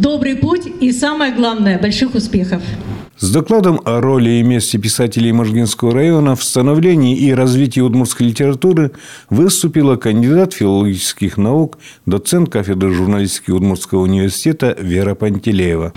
Добрый 0.00 0.36
путь 0.36 0.62
и 0.80 0.90
самое 0.92 1.32
главное, 1.32 1.78
больших 1.78 2.14
успехов! 2.14 2.62
С 3.16 3.30
докладом 3.30 3.80
о 3.84 4.00
роли 4.00 4.30
и 4.30 4.42
месте 4.42 4.76
писателей 4.76 5.30
Можгинского 5.30 5.94
района 5.94 6.34
в 6.34 6.42
становлении 6.42 7.16
и 7.16 7.32
развитии 7.32 7.78
удмуртской 7.78 8.26
литературы 8.26 8.90
выступила 9.30 9.94
кандидат 9.94 10.52
филологических 10.52 11.36
наук, 11.36 11.78
доцент 12.06 12.50
кафедры 12.50 12.92
журналистики 12.92 13.52
Удмуртского 13.52 14.00
университета 14.00 14.76
Вера 14.80 15.14
Пантелеева. 15.14 15.92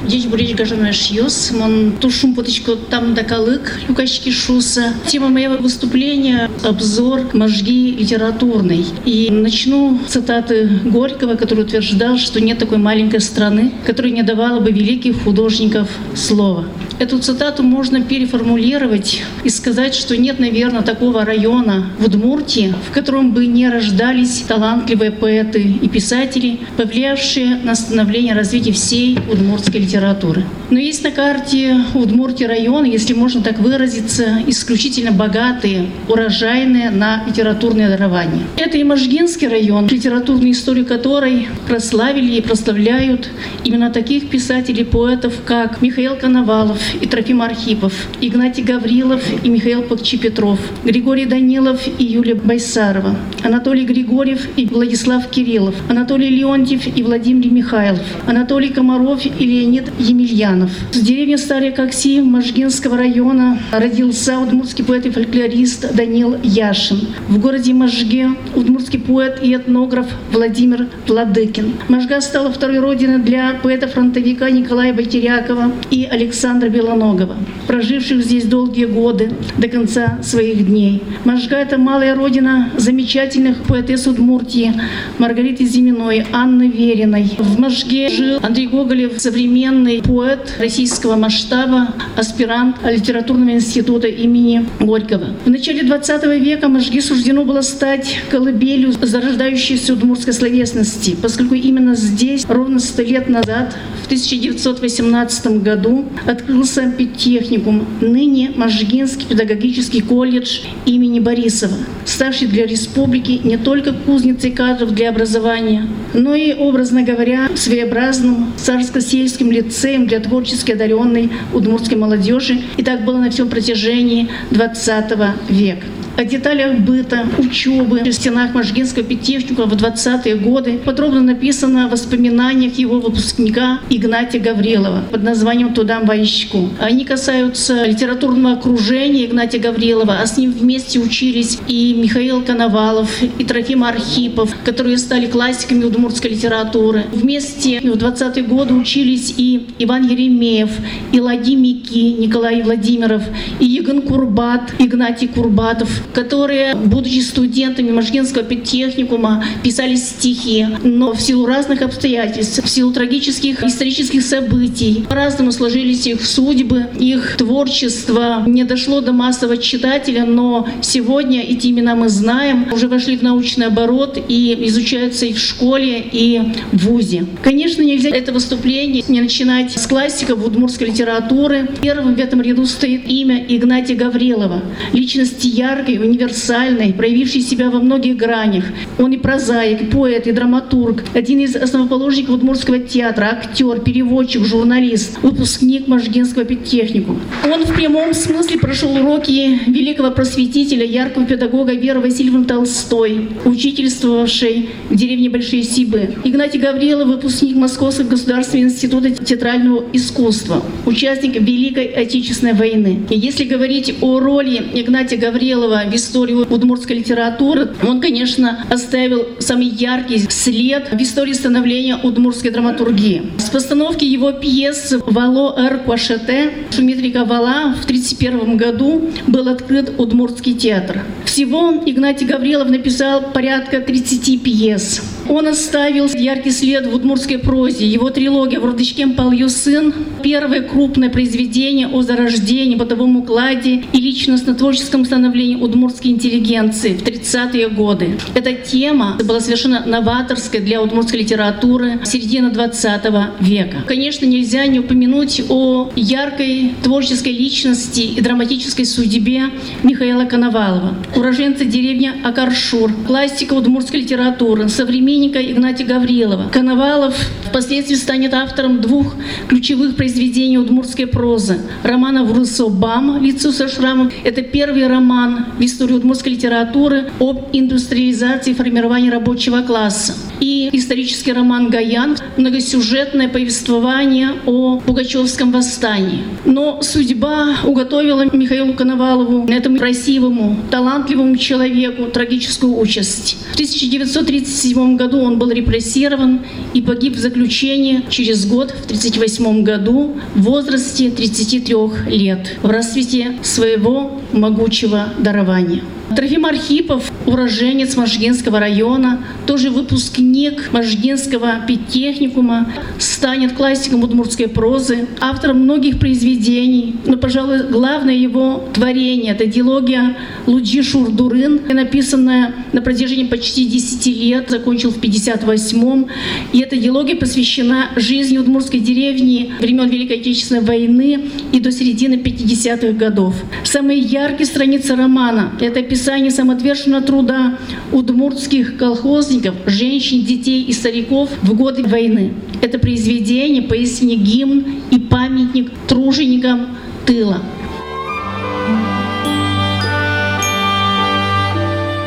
Тема 5.07 5.29
моего 5.29 5.57
выступления– 5.57 6.51
обзор 6.63 7.21
Можги 7.33 7.95
литературный. 7.97 8.85
И 9.05 9.29
начну 9.31 9.99
цитаты 10.07 10.69
Горького, 10.85 11.33
который 11.33 11.63
утверждал, 11.63 12.17
что 12.17 12.39
нет 12.39 12.59
такой 12.59 12.77
маленькой 12.77 13.21
страны, 13.21 13.71
которая 13.87 14.11
не 14.11 14.21
давала 14.21 14.59
бы 14.59 14.71
великих 14.71 15.23
художников 15.23 15.89
слова. 16.13 16.65
Эту 17.07 17.19
цитату 17.19 17.63
можно 17.63 18.01
переформулировать 18.01 19.21
и 19.45 19.49
сказать, 19.49 19.95
что 19.95 20.17
нет, 20.17 20.39
наверное, 20.39 20.81
такого 20.81 21.23
района 21.23 21.85
в 21.99 22.05
Удмуртии, 22.07 22.73
в 22.85 22.91
котором 22.91 23.31
бы 23.31 23.45
не 23.45 23.69
рождались 23.69 24.41
талантливые 24.41 25.11
поэты 25.11 25.61
и 25.61 25.87
писатели, 25.87 26.59
повлиявшие 26.75 27.59
на 27.63 27.75
становление 27.75 28.33
развития 28.33 28.73
всей 28.73 29.17
удмуртской 29.31 29.79
литературы. 29.79 30.43
Но 30.69 30.79
есть 30.79 31.01
на 31.01 31.11
карте 31.11 31.77
Удмуртии 31.93 32.43
район, 32.43 32.83
если 32.83 33.13
можно 33.13 33.41
так 33.41 33.59
выразиться, 33.59 34.39
исключительно 34.45 35.13
богатые, 35.13 35.85
урожайные 36.09 36.89
на 36.89 37.23
литературные 37.25 37.87
дарования. 37.87 38.43
Это 38.57 38.77
и 38.77 38.83
Можгинский 38.83 39.47
район, 39.47 39.87
литературную 39.87 40.51
историю 40.51 40.85
которой 40.85 41.47
прославили 41.69 42.35
и 42.35 42.41
прославляют 42.41 43.29
именно 43.63 43.91
таких 43.91 44.29
писателей 44.29 44.83
поэтов, 44.83 45.35
как 45.45 45.81
Михаил 45.81 46.17
Коновалов, 46.17 46.79
и 47.01 47.07
Трофим 47.07 47.41
Архипов, 47.41 47.93
Игнатий 48.21 48.63
Гаврилов 48.63 49.23
и 49.43 49.49
Михаил 49.49 49.81
Пакчи-Петров, 49.83 50.59
Григорий 50.83 51.25
Данилов 51.25 51.81
и 51.97 52.03
Юлия 52.03 52.35
Байсарова, 52.35 53.15
Анатолий 53.43 53.85
Григорьев 53.85 54.47
и 54.55 54.65
Владислав 54.65 55.27
Кириллов, 55.29 55.75
Анатолий 55.89 56.29
Леонтьев 56.29 56.87
и 56.95 57.03
Владимир 57.03 57.51
Михайлов, 57.51 58.01
Анатолий 58.27 58.69
Комаров 58.69 59.25
и 59.25 59.45
Леонид 59.45 59.85
Емельянов. 59.99 60.71
С 60.91 60.99
деревни 60.99 61.35
Старые 61.35 61.71
Кокси 61.71 62.21
Можгинского 62.21 62.97
района 62.97 63.59
родился 63.71 64.39
удмуртский 64.39 64.83
поэт 64.83 65.05
и 65.05 65.09
фольклорист 65.09 65.93
Данил 65.95 66.35
Яшин. 66.43 67.07
В 67.29 67.39
городе 67.39 67.73
Можге 67.73 68.29
удмуртский 68.55 68.99
поэт 68.99 69.39
и 69.41 69.55
этнограф 69.55 70.07
Владимир 70.31 70.87
Владыкин. 71.07 71.73
Можга 71.87 72.21
стала 72.21 72.51
второй 72.51 72.79
родиной 72.79 73.19
для 73.19 73.55
поэта-фронтовика 73.61 74.49
Николая 74.49 74.93
Байтерякова 74.93 75.71
и 75.91 76.05
Александра 76.05 76.69
Белоногова, 76.87 77.35
проживших 77.67 78.23
здесь 78.23 78.45
долгие 78.45 78.85
годы 78.85 79.31
до 79.57 79.67
конца 79.67 80.19
своих 80.23 80.65
дней. 80.65 81.03
Можга– 81.25 81.57
это 81.57 81.77
малая 81.77 82.15
родина 82.15 82.71
замечательных 82.77 83.63
поэтесс 83.63 84.07
Удмуртии 84.07 84.73
Маргариты 85.17 85.65
Зиминой, 85.65 86.25
Анны 86.31 86.69
Вериной. 86.69 87.29
В 87.37 87.59
Можге 87.59 88.09
жил 88.09 88.39
Андрей 88.41 88.67
Гоголев, 88.67 89.19
современный 89.19 90.01
поэт 90.01 90.55
российского 90.59 91.17
масштаба, 91.17 91.89
аспирант 92.15 92.77
литературного 92.83 93.51
института 93.55 94.07
имени 94.07 94.65
Горького. 94.79 95.35
В 95.45 95.49
начале 95.49 95.83
20 95.83 96.23
века 96.41 96.69
Можге 96.69 97.01
суждено 97.01 97.43
было 97.43 97.61
стать 97.61 98.17
колыбелью 98.31 98.93
зарождающейся 98.93 99.93
удмуртской 99.93 100.33
словесности, 100.33 101.17
поскольку 101.21 101.55
именно 101.55 101.95
здесь 101.95 102.45
ровно 102.47 102.79
сто 102.79 103.01
лет 103.01 103.27
назад, 103.27 103.75
в 104.03 104.05
1918 104.05 105.47
году, 105.61 106.05
открылся 106.25 106.76
педтехникум, 106.85 107.85
ныне 108.01 108.51
Можгинский 108.55 109.25
педагогический 109.27 110.01
колледж 110.01 110.61
имени 110.85 111.19
Борисова, 111.19 111.75
ставший 112.05 112.47
для 112.47 112.65
республики 112.65 113.41
не 113.43 113.57
только 113.57 113.93
кузницей 113.93 114.51
кадров 114.51 114.93
для 114.93 115.09
образования, 115.09 115.87
но 116.13 116.35
и, 116.35 116.53
образно 116.53 117.03
говоря, 117.03 117.49
своеобразным 117.55 118.53
царско-сельским 118.57 119.51
лицеем 119.51 120.07
для 120.07 120.19
творчески 120.19 120.71
одаренной 120.71 121.31
удмуртской 121.53 121.97
молодежи. 121.97 122.61
И 122.77 122.83
так 122.83 123.03
было 123.03 123.17
на 123.17 123.31
всем 123.31 123.49
протяжении 123.49 124.29
XX 124.51 125.31
века 125.49 125.85
о 126.17 126.25
деталях 126.25 126.79
быта, 126.79 127.27
учебы 127.37 128.01
в 128.01 128.11
стенах 128.11 128.55
Можгинского 128.55 129.03
пятичника 129.03 129.65
в 129.65 129.73
20-е 129.73 130.35
годы 130.35 130.79
подробно 130.83 131.21
написано 131.21 131.87
в 131.87 131.91
воспоминаниях 131.91 132.79
его 132.79 132.99
выпускника 132.99 133.81
Игнатия 133.91 134.41
Гаврилова 134.41 135.03
под 135.11 135.21
названием 135.21 135.75
«Тудам 135.75 136.07
Ваищку». 136.07 136.69
Они 136.79 137.05
касаются 137.05 137.85
литературного 137.85 138.55
окружения 138.55 139.25
Игнатия 139.25 139.59
Гаврилова, 139.59 140.17
а 140.19 140.25
с 140.25 140.37
ним 140.37 140.53
вместе 140.53 140.97
учились 140.97 141.59
и 141.67 141.93
Михаил 141.93 142.41
Коновалов, 142.43 143.21
и 143.21 143.43
Трофим 143.45 143.83
Архипов, 143.83 144.55
которые 144.65 144.97
стали 144.97 145.27
классиками 145.27 145.83
удмуртской 145.83 146.31
литературы. 146.31 147.05
Вместе 147.11 147.79
в 147.79 147.95
20-е 147.95 148.43
годы 148.43 148.73
учились 148.73 149.35
и 149.37 149.67
Иван 149.77 150.07
Еремеев, 150.07 150.71
и 151.11 151.19
Лади 151.19 151.55
Мики, 151.55 152.15
Николай 152.17 152.63
Владимиров, 152.63 153.21
и 153.59 153.65
Еган 153.65 154.01
Курбат, 154.01 154.73
Игнатий 154.79 155.27
Курбатов, 155.27 156.06
которые, 156.13 156.75
будучи 156.75 157.19
студентами 157.19 157.91
Можгинского 157.91 158.43
педтехникума, 158.43 159.43
писали 159.63 159.95
стихи, 159.95 160.67
но 160.83 161.13
в 161.13 161.21
силу 161.21 161.45
разных 161.45 161.81
обстоятельств, 161.81 162.63
в 162.63 162.69
силу 162.69 162.91
трагических 162.91 163.63
исторических 163.63 164.23
событий, 164.23 165.05
по-разному 165.07 165.51
сложились 165.51 166.07
их 166.07 166.25
судьбы, 166.25 166.87
их 166.99 167.37
творчество 167.37 168.43
не 168.45 168.63
дошло 168.63 169.01
до 169.01 169.13
массового 169.13 169.57
читателя, 169.57 170.25
но 170.25 170.67
сегодня 170.81 171.41
эти 171.41 171.67
имена 171.67 171.95
мы 171.95 172.09
знаем, 172.09 172.67
уже 172.71 172.87
вошли 172.87 173.17
в 173.17 173.21
научный 173.23 173.67
оборот 173.67 174.17
и 174.27 174.57
изучаются 174.67 175.25
и 175.25 175.33
в 175.33 175.39
школе, 175.39 176.03
и 176.11 176.41
в 176.71 176.87
ВУЗе. 176.87 177.25
Конечно, 177.43 177.81
нельзя 177.81 178.09
это 178.09 178.31
выступление 178.31 179.03
не 179.07 179.21
начинать 179.21 179.71
с 179.71 179.87
классиков 179.87 180.45
удмуртской 180.45 180.87
литературы. 180.87 181.67
Первым 181.81 182.15
в 182.15 182.19
этом 182.19 182.41
ряду 182.41 182.65
стоит 182.65 183.07
имя 183.07 183.45
Игнатия 183.47 183.95
Гаврилова. 183.95 184.63
Личность 184.93 185.43
яркой, 185.45 185.96
универсальный, 186.01 186.93
проявивший 186.93 187.41
себя 187.41 187.69
во 187.69 187.79
многих 187.79 188.17
гранях. 188.17 188.65
Он 188.97 189.11
и 189.11 189.17
прозаик, 189.17 189.81
и 189.81 189.85
поэт, 189.85 190.27
и 190.27 190.31
драматург, 190.31 191.03
один 191.13 191.39
из 191.39 191.55
основоположников 191.55 192.35
Удмуртского 192.35 192.79
театра, 192.79 193.39
актер, 193.39 193.79
переводчик, 193.79 194.45
журналист, 194.45 195.19
выпускник 195.21 195.87
Можгинского 195.87 196.45
педтехнику. 196.45 197.17
Он 197.51 197.65
в 197.65 197.73
прямом 197.73 198.13
смысле 198.13 198.59
прошел 198.59 198.95
уроки 198.95 199.59
великого 199.67 200.11
просветителя, 200.11 200.85
яркого 200.85 201.25
педагога 201.25 201.73
Веры 201.73 201.99
Васильевны 201.99 202.45
Толстой, 202.45 203.29
учительствовавшей 203.45 204.69
в 204.89 204.95
деревне 204.95 205.29
Большие 205.29 205.63
Сибы. 205.63 206.15
Игнатий 206.23 206.59
Гаврилов, 206.59 207.07
выпускник 207.07 207.55
Московского 207.55 208.07
государственного 208.07 208.69
института 208.69 209.11
театрального 209.11 209.83
искусства, 209.93 210.63
участник 210.85 211.41
Великой 211.41 211.85
Отечественной 211.85 212.53
войны. 212.53 212.99
И 213.09 213.17
если 213.17 213.43
говорить 213.43 213.95
о 214.01 214.19
роли 214.19 214.63
Игнатия 214.73 215.17
Гаврилова 215.17 215.85
в 215.87 215.95
истории 215.95 216.33
удмуртской 216.33 216.97
литературы, 216.97 217.69
он, 217.83 218.01
конечно, 218.01 218.65
оставил 218.69 219.25
самый 219.39 219.67
яркий 219.67 220.19
след 220.29 220.91
в 220.91 221.01
истории 221.01 221.33
становления 221.33 221.97
удмуртской 221.97 222.51
драматургии. 222.51 223.31
С 223.37 223.49
постановки 223.49 224.05
его 224.05 224.31
пьес 224.31 224.93
«Вало 225.05 225.55
эр 225.57 225.79
Куашете» 225.79 226.53
Шумитрика 226.75 227.25
Вала 227.25 227.73
в 227.73 227.85
1931 227.85 228.57
году 228.57 229.09
был 229.27 229.47
открыт 229.47 229.91
Удмуртский 229.97 230.53
театр. 230.53 231.03
Всего 231.25 231.73
Игнатий 231.85 232.25
Гаврилов 232.25 232.69
написал 232.69 233.21
порядка 233.33 233.79
30 233.79 234.41
пьес. 234.41 235.01
Он 235.29 235.47
оставил 235.47 236.07
яркий 236.07 236.51
след 236.51 236.87
в 236.87 236.95
удмуртской 236.95 237.37
прозе. 237.37 237.85
Его 237.85 238.09
трилогия 238.09 238.59
«Врудычкем 238.59 239.13
пал 239.13 239.31
ее 239.31 239.49
сын»— 239.49 239.93
первое 240.23 240.61
крупное 240.61 241.09
произведение 241.09 241.87
о 241.87 242.01
зарождении, 242.01 242.75
бытовом 242.75 243.17
укладе 243.17 243.83
и 243.93 243.97
личностно-творческом 243.97 245.05
становлении 245.05 245.55
удмуртской 245.77 246.11
интеллигенции 246.11 246.93
30-е 247.27 247.69
годы. 247.69 248.17
Эта 248.33 248.53
тема 248.53 249.17
была 249.23 249.39
совершенно 249.39 249.85
новаторской 249.85 250.59
для 250.59 250.81
удмуртской 250.81 251.19
литературы 251.19 251.99
середины 252.05 252.49
20 252.49 253.01
века. 253.39 253.77
Конечно, 253.85 254.25
нельзя 254.25 254.65
не 254.67 254.79
упомянуть 254.79 255.41
о 255.49 255.89
яркой 255.95 256.73
творческой 256.83 257.33
личности 257.33 258.01
и 258.01 258.21
драматической 258.21 258.85
судьбе 258.85 259.45
Михаила 259.83 260.25
Коновалова, 260.25 260.95
уроженца 261.15 261.65
деревни 261.65 262.11
Акаршур, 262.23 262.91
классика 263.05 263.53
удмуртской 263.53 264.01
литературы, 264.01 264.69
современника 264.69 265.39
Игнатия 265.41 265.85
Гаврилова. 265.85 266.49
Коновалов 266.49 267.15
впоследствии 267.45 267.95
станет 267.95 268.33
автором 268.33 268.81
двух 268.81 269.15
ключевых 269.47 269.95
произведений 269.95 270.57
удмуртской 270.57 271.07
прозы. 271.07 271.59
Романа 271.83 272.23
«Врусо 272.23 272.67
Бам. 272.69 273.21
Лицо 273.23 273.51
со 273.51 273.67
шрамом»— 273.67 274.11
это 274.23 274.41
первый 274.41 274.87
роман 274.87 275.45
в 275.57 275.61
истории 275.61 275.93
удмуртской 275.93 276.33
литературы 276.33 277.09
об 277.19 277.49
индустриализации 277.53 278.51
и 278.51 278.53
формировании 278.53 279.09
рабочего 279.09 279.61
класса. 279.61 280.13
И 280.39 280.69
исторический 280.71 281.33
роман 281.33 281.69
«Гаян»— 281.69 282.15
многосюжетное 282.37 283.27
повествование 283.27 284.33
о 284.45 284.79
Пугачевском 284.79 285.51
восстании. 285.51 286.23
Но 286.45 286.81
судьба 286.81 287.57
уготовила 287.63 288.25
Михаилу 288.33 288.73
Коновалову, 288.73 289.47
этому 289.49 289.77
красивому, 289.77 290.57
талантливому 290.69 291.37
человеку, 291.37 292.05
трагическую 292.05 292.77
участь. 292.77 293.37
В 293.51 293.55
1937 293.55 294.95
году 294.95 295.19
он 295.19 295.39
был 295.39 295.49
репрессирован 295.49 296.41
и 296.73 296.81
погиб 296.81 297.15
в 297.15 297.19
заключении 297.19 298.03
через 298.09 298.45
год, 298.45 298.71
в 298.71 298.85
1938 298.85 299.63
году, 299.63 300.17
в 300.35 300.43
возрасте 300.43 301.09
33 301.09 301.75
лет, 302.09 302.57
в 302.61 302.69
расцвете 302.69 303.37
своего 303.41 304.21
могучего 304.31 305.09
дарования. 305.17 305.81
Трофим 306.17 306.47
Архипов, 306.47 307.11
уроженец 307.27 307.95
Можгинского 307.95 308.59
района, 308.59 309.19
тоже 309.45 309.69
выпускник 309.69 310.71
Можгинского 310.71 311.61
педтехникума, 311.67 312.71
станет 312.97 313.53
классиком 313.53 314.03
удмуртской 314.03 314.47
прозы, 314.47 315.07
автором 315.19 315.59
многих 315.59 315.99
произведений. 315.99 316.95
Но, 317.05 317.17
пожалуй, 317.17 317.67
главное 317.69 318.15
его 318.15 318.67
творение— 318.73 319.33
это 319.33 319.45
диалогия 319.45 320.15
Луджи 320.47 320.81
Шурдурын, 320.81 321.61
написанная 321.69 322.55
на 322.71 322.81
протяжении 322.81 323.25
почти 323.25 323.65
10 323.65 324.07
лет, 324.07 324.49
закончил 324.49 324.91
в 324.91 324.99
58-м. 324.99 326.07
И 326.53 326.59
эта 326.59 326.77
диалогия 326.77 327.15
посвящена 327.15 327.89
жизни 327.97 328.37
удмуртской 328.37 328.79
деревни 328.79 329.51
времен 329.59 329.89
Великой 329.89 330.21
Отечественной 330.21 330.61
войны 330.61 331.19
и 331.51 331.59
до 331.59 331.71
середины 331.71 332.13
50-х 332.13 332.93
годов. 332.93 333.35
Самые 333.65 333.99
яркие 333.99 334.45
страницы 334.45 334.95
романа— 334.95 335.51
это 335.59 335.81
описание 335.81 336.31
самоотверженного 336.31 337.03
труда 337.03 337.16
труда 337.17 337.57
удмуртских 337.91 338.77
колхозников, 338.77 339.55
женщин, 339.65 340.23
детей 340.23 340.63
и 340.63 340.73
стариков 340.73 341.29
в 341.41 341.55
годы 341.55 341.83
войны. 341.83 342.33
Это 342.61 342.77
произведение 342.77 343.63
поистине 343.63 344.15
гимн 344.15 344.65
и 344.91 344.99
памятник 344.99 345.71
труженикам 345.87 346.77
тыла. 347.07 347.41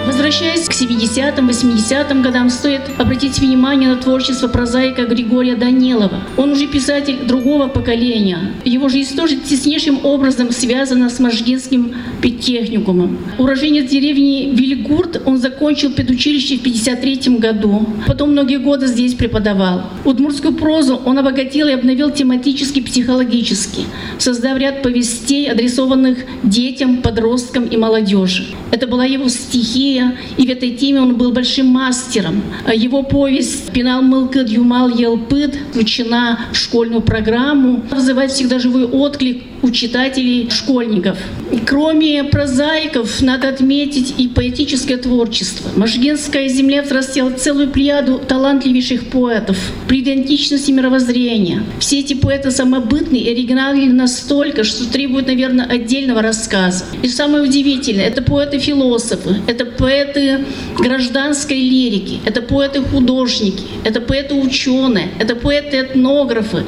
Возвращаясь 0.06 0.66
к 0.66 0.72
70-м, 0.72 1.48
80-м 1.48 2.22
годам, 2.22 2.50
стоит 2.50 2.82
обратить 2.98 3.38
внимание 3.38 3.88
на 3.88 3.96
творчество 3.96 4.48
прозаика 4.48 5.04
Григория 5.04 5.56
Данилова. 5.56 6.22
Он 6.36 6.52
уже 6.52 6.66
писатель 6.66 7.26
другого 7.26 7.68
поколения. 7.68 8.52
Его 8.64 8.88
жизнь 8.88 9.16
тоже 9.16 9.36
теснейшим 9.36 10.04
образом 10.04 10.52
связана 10.52 11.10
с 11.10 11.20
Можгинским 11.20 11.94
педтехникумом. 12.22 13.18
Уроженец 13.38 13.90
деревни 13.90 14.50
Вильгурт, 14.54 15.22
он 15.26 15.38
закончил 15.38 15.92
педучилище 15.92 16.56
в 16.56 16.62
53 16.62 17.36
году. 17.38 17.86
Потом 18.06 18.32
многие 18.32 18.58
годы 18.58 18.86
здесь 18.86 19.14
преподавал. 19.14 19.82
Удмуртскую 20.04 20.54
прозу 20.54 21.00
он 21.04 21.18
обогатил 21.18 21.68
и 21.68 21.72
обновил 21.72 22.10
тематически, 22.10 22.80
психологически, 22.80 23.82
создав 24.18 24.58
ряд 24.58 24.82
повестей, 24.82 25.50
адресованных 25.50 26.18
детям, 26.42 27.02
подросткам 27.02 27.64
и 27.64 27.76
молодежи. 27.76 28.46
Это 28.70 28.86
была 28.86 29.04
его 29.04 29.28
стихия, 29.28 29.89
и 29.98 30.46
в 30.46 30.50
этой 30.50 30.70
теме 30.70 31.00
он 31.00 31.16
был 31.16 31.33
большим 31.33 31.66
мастером. 31.66 32.42
Его 32.72 33.03
повесть 33.03 33.70
«Пенал 33.72 34.03
Мылкыд 34.03 34.48
Юмал 34.48 34.88
Елпыд» 34.88 35.57
включена 35.70 36.40
в 36.53 36.57
школьную 36.57 37.03
программу, 37.03 37.83
вызывает 37.90 38.31
всегда 38.31 38.59
живой 38.59 38.87
отклик 38.87 39.42
у 39.62 39.70
читателей 39.70 40.49
школьников. 40.51 41.18
Кроме 41.66 42.25
прозаиков, 42.25 43.20
надо 43.20 43.49
отметить 43.49 44.14
и 44.18 44.29
поэтическое 44.29 44.96
творчество. 44.96 45.70
Можгинская 45.77 46.49
земля 46.49 46.83
взрастила 46.83 47.31
целую 47.31 47.68
плеяду 47.70 48.18
талантливейших 48.18 49.09
поэтов, 49.09 49.57
при 49.88 50.01
идентичности 50.01 50.70
мировоззрения. 50.70 51.62
Все 51.79 52.01
эти 52.01 52.14
поэты 52.14 52.51
самобытные 52.51 53.23
и 53.23 53.33
оригинальны 53.33 53.92
настолько, 53.92 54.64
что 54.64 54.90
требуют, 54.90 55.27
наверное, 55.27 55.66
отдельного 55.66 56.23
рассказа. 56.23 56.85
И 57.03 57.09
самое 57.09 57.42
удивительное, 57.42 58.07
это 58.07 58.23
поэты-философы, 58.23 59.37
это 59.46 59.64
поэты 59.64 60.44
гражданской 60.79 61.59
лирики, 61.59 62.20
это 62.25 62.42
поэты-художники, 62.42 63.64
это 63.85 64.01
поэты-ученые, 64.01 65.09
это 65.18 65.35
поэты-этнографы, 65.35 66.64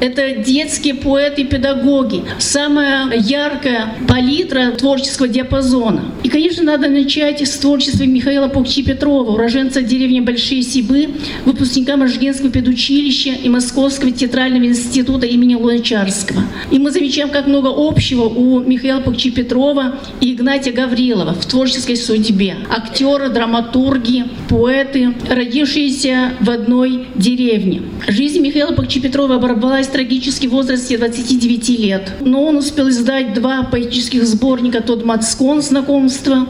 это 0.00 0.36
детские 0.36 0.94
поэты-педагоги. 0.94 2.22
Самая 2.38 3.12
яркая 3.16 3.94
палитра 4.08 4.70
творческого 4.72 5.28
диапазона. 5.28 6.04
И, 6.22 6.28
конечно, 6.28 6.62
надо 6.62 6.88
начать 6.88 7.40
с 7.40 7.58
творчества 7.58 8.04
Михаила 8.04 8.48
Пукчи-Петрова, 8.48 9.34
уроженца 9.34 9.82
деревни 9.82 10.20
Большие 10.20 10.62
Сибы, 10.62 11.10
выпускника 11.44 11.96
Можгенского 11.96 12.50
педучилища 12.50 13.30
и 13.30 13.48
Московского 13.48 14.10
театрального 14.10 14.66
института 14.66 15.26
имени 15.26 15.54
Луначарского. 15.54 16.42
И 16.70 16.78
мы 16.78 16.90
замечаем, 16.90 17.30
как 17.30 17.46
много 17.46 17.70
общего 17.74 18.24
у 18.24 18.60
Михаила 18.60 19.00
Пукчи-Петрова 19.00 19.96
и 20.20 20.34
Игнатия 20.34 20.72
Гаврилова 20.72 21.34
в 21.34 21.46
творческой 21.46 21.96
судьбе. 21.96 22.56
Актеры, 22.68 23.28
драматурги, 23.28 24.24
поэты, 24.48 25.14
родившиеся 25.28 26.32
в 26.40 26.50
одной 26.50 27.06
деревне. 27.14 27.82
Жизнь 28.08 28.40
Михаила 28.40 28.72
Пукчи-Петрова 28.72 29.36
оборвалась 29.36 29.86
трагически 29.86 30.46
в 30.46 30.50
возрасте 30.50 30.98
29 30.98 31.68
лет. 31.78 32.12
Но 32.24 32.44
он 32.44 32.56
успел 32.56 32.88
издать 32.88 33.34
два 33.34 33.62
поэтических 33.64 34.24
сборника 34.24 34.82
«Тот 34.82 35.04
Мацкон. 35.04 35.62
Знакомство» 35.62 36.46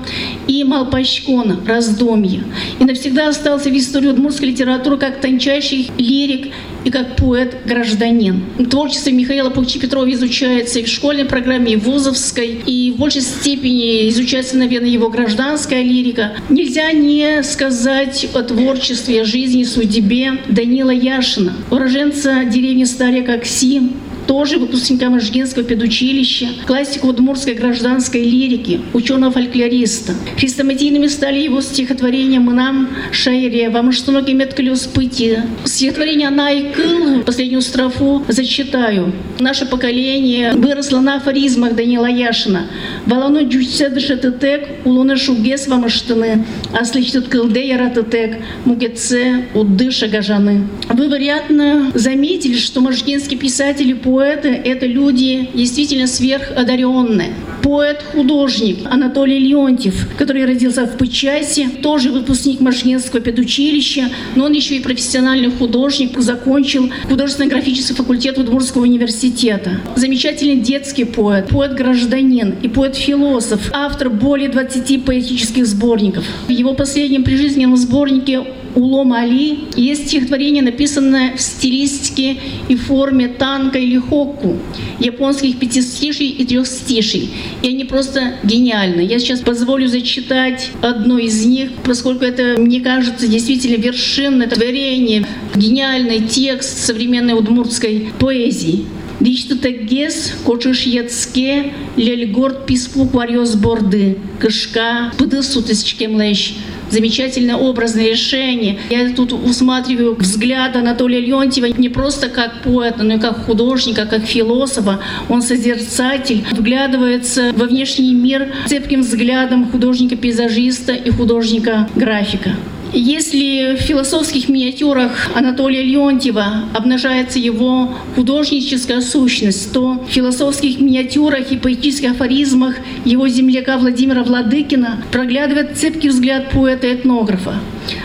и 0.47 0.65
«Малпачкон. 0.65 1.61
Раздомье». 1.67 2.45
И 2.79 2.85
навсегда 2.85 3.29
остался 3.29 3.71
в 3.71 3.77
истории 3.77 4.09
удмуртской 4.09 4.49
литературы 4.49 4.99
как 4.99 5.21
тончайший 5.21 5.91
лирик 5.99 6.53
и 6.85 6.91
как 6.91 7.17
поэт-гражданин. 7.17 8.45
Творчество 8.71 9.11
Михаила 9.11 9.51
Пухчи-Петрова 9.51 10.13
изучается 10.13 10.81
и 10.81 10.85
в 10.85 10.89
школьной 10.89 11.25
программе, 11.25 11.73
и 11.73 11.77
в 11.77 11.85
вузовской, 11.85 12.63
и 12.67 12.93
в 12.93 12.97
большей 12.97 13.23
степени 13.23 14.09
изучается, 14.11 14.57
наверное, 14.57 14.91
его 14.91 15.09
гражданская 15.09 15.83
лирика. 15.83 16.33
Нельзя 16.51 16.93
не 16.93 17.43
сказать 17.43 18.29
о 18.35 18.43
творчестве, 18.43 19.25
жизни, 19.25 19.65
судьбе 19.65 20.33
Данила 20.49 20.91
Яшина, 20.91 21.55
уроженца 21.71 22.45
деревни 22.45 22.85
Стария 22.85 23.25
Кокси, 23.25 23.83
тоже 24.27 24.59
выпускника 24.59 25.11
Можгинского 25.11 25.65
педучилища, 25.65 26.49
классика 26.67 27.07
удмуртской 27.07 27.55
гражданской 27.55 28.23
лирики, 28.23 28.81
ученого-фольклориста. 28.93 30.15
Хрестоматийными 30.39 31.07
стали 31.07 31.41
его 31.41 31.61
стихотворения 31.61 32.41
«Мынам 32.41 32.89
Шайре», 33.13 33.69
«Вам 33.71 33.93
что 33.93 34.13
ноги 34.13 34.33
меткали 34.33 34.71
успыти». 34.71 35.43
Стихотворение 35.65 36.29
«Она 36.29 36.51
и 36.51 36.73
Кыл», 36.73 37.23
последнюю 37.23 37.63
строфу, 37.63 38.25
зачитаю. 38.29 39.13
Наше 39.39 39.67
поколение 39.67 40.53
выросло 40.53 41.01
на 41.01 41.17
афоризмах 41.17 41.75
Данила 41.75 42.07
Яшина. 42.07 42.67
«Валану 43.07 43.45
дючсе 43.45 43.89
дышететек, 43.89 44.69
улуны 44.85 45.17
шугес 45.17 45.69
вам 45.69 45.89
штаны, 45.89 46.45
а 46.73 46.85
слышит 46.85 47.29
кылде 47.29 47.69
яратетек, 47.69 48.39
мугеце 48.65 49.47
удыша 49.55 50.09
гажаны». 50.09 50.67
Вы, 50.89 51.07
вероятно, 51.07 51.91
заметили, 51.95 52.57
что 52.57 52.81
можгинские 52.81 53.39
писатели 53.39 53.93
по 53.93 54.13
поэты— 54.14 54.48
это 54.64 54.87
люди 54.87 55.48
действительно 55.55 56.07
сверходаренные. 56.07 57.33
Поэт-художник 57.64 58.87
Анатолий 58.88 59.40
Леонтьев, 59.40 60.07
который 60.16 60.44
родился 60.44 60.87
в 60.87 60.96
Пычасе, 60.96 61.68
тоже 61.83 62.12
выпускник 62.12 62.61
Машгинского 62.61 63.20
педучилища, 63.20 64.11
но 64.37 64.44
он 64.44 64.53
еще 64.53 64.77
и 64.77 64.81
профессиональный 64.81 65.50
художник, 65.50 66.16
закончил 66.20 66.92
художественно-графический 67.09 67.96
факультет 67.96 68.38
Удмуртского 68.38 68.83
университета. 68.83 69.81
Замечательный 69.96 70.61
детский 70.61 71.05
поэт, 71.05 71.48
поэт-гражданин 71.48 72.55
и 72.62 72.68
поэт-философ, 72.68 73.70
автор 73.72 74.11
более 74.11 74.48
20 74.48 75.05
поэтических 75.05 75.66
сборников. 75.66 76.24
В 76.46 76.50
его 76.50 76.74
последнем 76.74 77.24
прижизненном 77.24 77.77
сборнике 77.77 78.44
Улом 78.75 79.13
Али 79.13 79.59
есть 79.77 80.09
стихотворение, 80.09 80.63
написанное 80.63 81.37
в 81.37 81.41
стилистике 81.41 82.37
и 82.69 82.77
форме 82.77 83.29
танка 83.29 83.79
или 83.79 83.99
хокку, 83.99 84.57
японских 84.99 85.59
пятистишей 85.59 86.29
и 86.29 86.45
трехстишей. 86.45 87.31
И 87.63 87.69
они 87.69 87.85
просто 87.85 88.35
гениальны. 88.43 89.01
Я 89.01 89.19
сейчас 89.19 89.41
позволю 89.41 89.87
зачитать 89.87 90.71
одно 90.83 91.19
из 91.19 91.45
них, 91.47 91.71
поскольку 91.85 92.25
это, 92.25 92.61
мне 92.61 92.81
кажется, 92.81 93.29
действительно 93.29 93.77
вершинное 93.77 94.49
творение, 94.49 95.27
гениальный 95.55 96.21
текст 96.21 96.79
современной 96.79 97.35
удмуртской 97.35 98.09
поэзии. 98.19 98.87
Дичту 99.21 99.57
тегес, 99.57 100.33
кочуш 100.45 100.83
яцке, 100.83 101.73
лельгорд 101.97 102.67
писпук 102.67 103.15
варьез 103.15 103.55
борды, 103.55 104.19
кышка, 104.41 105.13
пыды 105.17 105.43
сутысчкем 105.43 106.21
лещ, 106.21 106.55
замечательное 106.90 107.57
образное 107.57 108.11
решение. 108.11 108.79
Я 108.90 109.11
тут 109.11 109.33
усматриваю 109.33 110.14
взгляд 110.16 110.77
Анатолия 110.77 111.20
Леонтьева 111.20 111.66
не 111.66 111.88
просто 111.88 112.29
как 112.29 112.62
поэта, 112.62 113.03
но 113.03 113.14
и 113.14 113.18
как 113.18 113.47
художника, 113.47 114.07
как 114.07 114.25
философа. 114.25 115.01
Он 115.29 115.42
созерцатель, 115.42 116.44
вглядывается 116.53 117.53
во 117.55 117.66
внешний 117.66 118.14
мир 118.14 118.53
цепким 118.66 119.01
взглядом 119.01 119.70
художника-пейзажиста 119.70 120.92
и 120.92 121.11
художника-графика. 121.11 122.57
Если 122.97 123.75
в 123.75 123.81
философских 123.81 124.49
миниатюрах 124.49 125.31
Анатолия 125.35 125.83
Леонтьева 125.83 126.69
обнажается 126.73 127.41
его 127.41 127.93
художническая 128.15 129.01
сущность, 129.01 129.73
то 129.73 129.95
в 129.95 130.13
философских 130.13 130.79
миниатюрах 130.79 131.51
и 131.51 131.57
поэтических 131.57 132.13
афоризмах 132.13 132.77
его 133.05 133.27
земляка 133.27 133.79
Владимира 133.79 134.23
Владыкина 134.23 135.03
проглядывает 135.11 135.77
цепкий 135.77 136.09
взгляд 136.09 136.51
поэта-этнографа. 136.53 137.55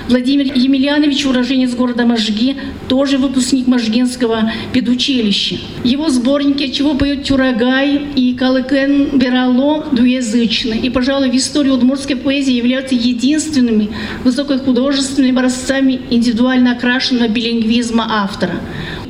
Владимир 0.10 0.52
Емельянович, 0.56 1.28
уроженец 1.28 1.76
города 1.76 2.04
Можги, 2.04 2.58
тоже 2.88 3.20
выпускник 3.20 3.68
Можгинского 3.68 4.52
педучилища. 4.74 5.58
Его 5.84 6.10
сборники 6.10 6.72
«Чего 6.72 6.96
поет 6.96 7.26
Тюрагай» 7.26 8.08
и 8.16 8.34
«Калыкен 8.34 9.20
Берало» 9.20 9.86
двуязычны. 9.92 10.80
И, 10.82 10.90
пожалуй, 10.90 11.30
в 11.30 11.36
истории 11.36 11.70
удмуртской 11.70 12.16
поэзии 12.16 12.54
являются 12.54 12.96
единственными 12.96 13.90
высокохудожественными 14.24 15.38
образцами 15.38 16.02
индивидуально 16.10 16.72
окрашенного 16.72 17.28
билингвизма 17.28 18.08
автора. 18.10 18.60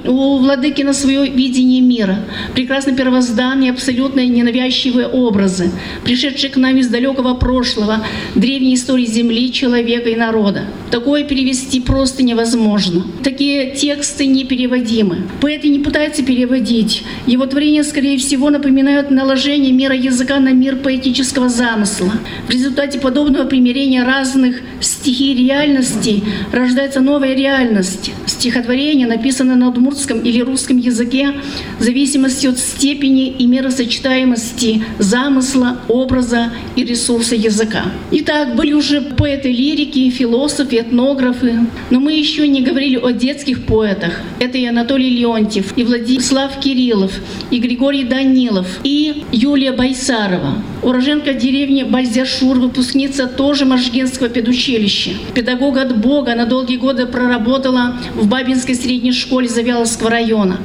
У 0.06 0.38
владыки 0.38 0.82
на 0.82 0.94
свое 0.94 1.30
видение 1.30 1.82
мира, 1.82 2.20
прекрасное 2.54 2.96
первоздание, 2.96 3.72
абсолютно 3.72 4.26
ненавязчивые 4.26 5.08
образы, 5.08 5.72
пришедшие 6.04 6.50
к 6.50 6.58
нам 6.58 6.78
из 6.78 6.88
далекого 6.88 7.34
прошлого, 7.34 8.04
древней 8.36 8.76
истории 8.76 9.06
земли, 9.06 9.52
человека 9.52 10.10
и 10.10 10.16
народа. 10.16 10.66
Такое 10.92 11.24
перевести 11.24 11.80
просто 11.80 12.24
невозможно. 12.24 13.06
Такие 13.24 13.72
тексты 13.72 14.26
непереводимы. 14.26 15.28
Поэты 15.42 15.70
не 15.70 15.80
пытаются 15.80 16.24
переводить. 16.24 17.04
Его 17.28 17.46
творения, 17.46 17.84
скорее 17.84 18.18
всего, 18.18 18.50
напоминают 18.50 19.12
наложение 19.12 19.72
мира 19.72 19.96
языка 19.96 20.40
на 20.40 20.52
мир 20.52 20.78
поэтического 20.78 21.50
замысла. 21.50 22.12
В 22.48 22.52
результате 22.52 23.00
подобного 23.00 23.46
примирения 23.46 24.04
разных 24.04 24.62
стихий 24.82 25.36
реальности 25.36 26.24
рождается 26.52 27.02
новая 27.02 27.36
реальность. 27.36 28.12
Стихотворение, 28.26 29.08
написанное 29.08 29.56
на 29.56 29.70
удмуртском 29.90 30.20
или 30.22 30.42
русском 30.42 30.78
языке, 30.78 31.34
в 31.80 31.84
зависимости 31.84 32.48
от 32.48 32.60
степени 32.60 33.30
и 33.30 33.48
меросочетаемости 33.48 34.84
замысла, 35.00 35.80
образа 35.88 36.52
и 36.76 36.84
ресурса 36.84 37.36
языка. 37.36 37.86
Итак, 38.12 38.56
были 38.56 38.74
уже 38.74 39.02
поэты 39.02 39.52
лирики, 39.52 40.10
философы, 40.10 40.78
этнографы, 40.78 41.68
но 41.90 42.00
мы 42.00 42.14
еще 42.14 42.48
не 42.48 42.62
говорили 42.62 42.98
о 42.98 43.12
детских 43.12 43.66
поэтах. 43.66 44.14
Это 44.40 44.58
и 44.58 44.66
Анатолий 44.66 45.10
Леонтьев, 45.10 45.74
и 45.78 45.84
Владислав 45.84 46.60
Кириллов, 46.60 47.12
и 47.52 47.60
Григорий 47.60 48.04
Данилов, 48.04 48.68
и 48.84 49.24
Юлия 49.32 49.72
Байсарова. 49.72 50.62
Уроженка 50.82 51.34
деревни 51.34 51.84
Бальзяшур, 51.84 52.58
выпускница 52.58 53.28
тоже 53.28 53.66
Можгинского 53.66 54.30
педучилища. 54.30 55.12
Педагог 55.34 55.78
от 55.78 55.98
Бога, 56.00 56.36
на 56.36 56.46
долгие 56.46 56.78
годы 56.78 57.06
проработала 57.06 57.98
в 58.16 58.28
Бабинской 58.28 58.76
средней 58.76 59.12
школе 59.12 59.50
Завьяловского 59.50 60.10
района. 60.10 60.58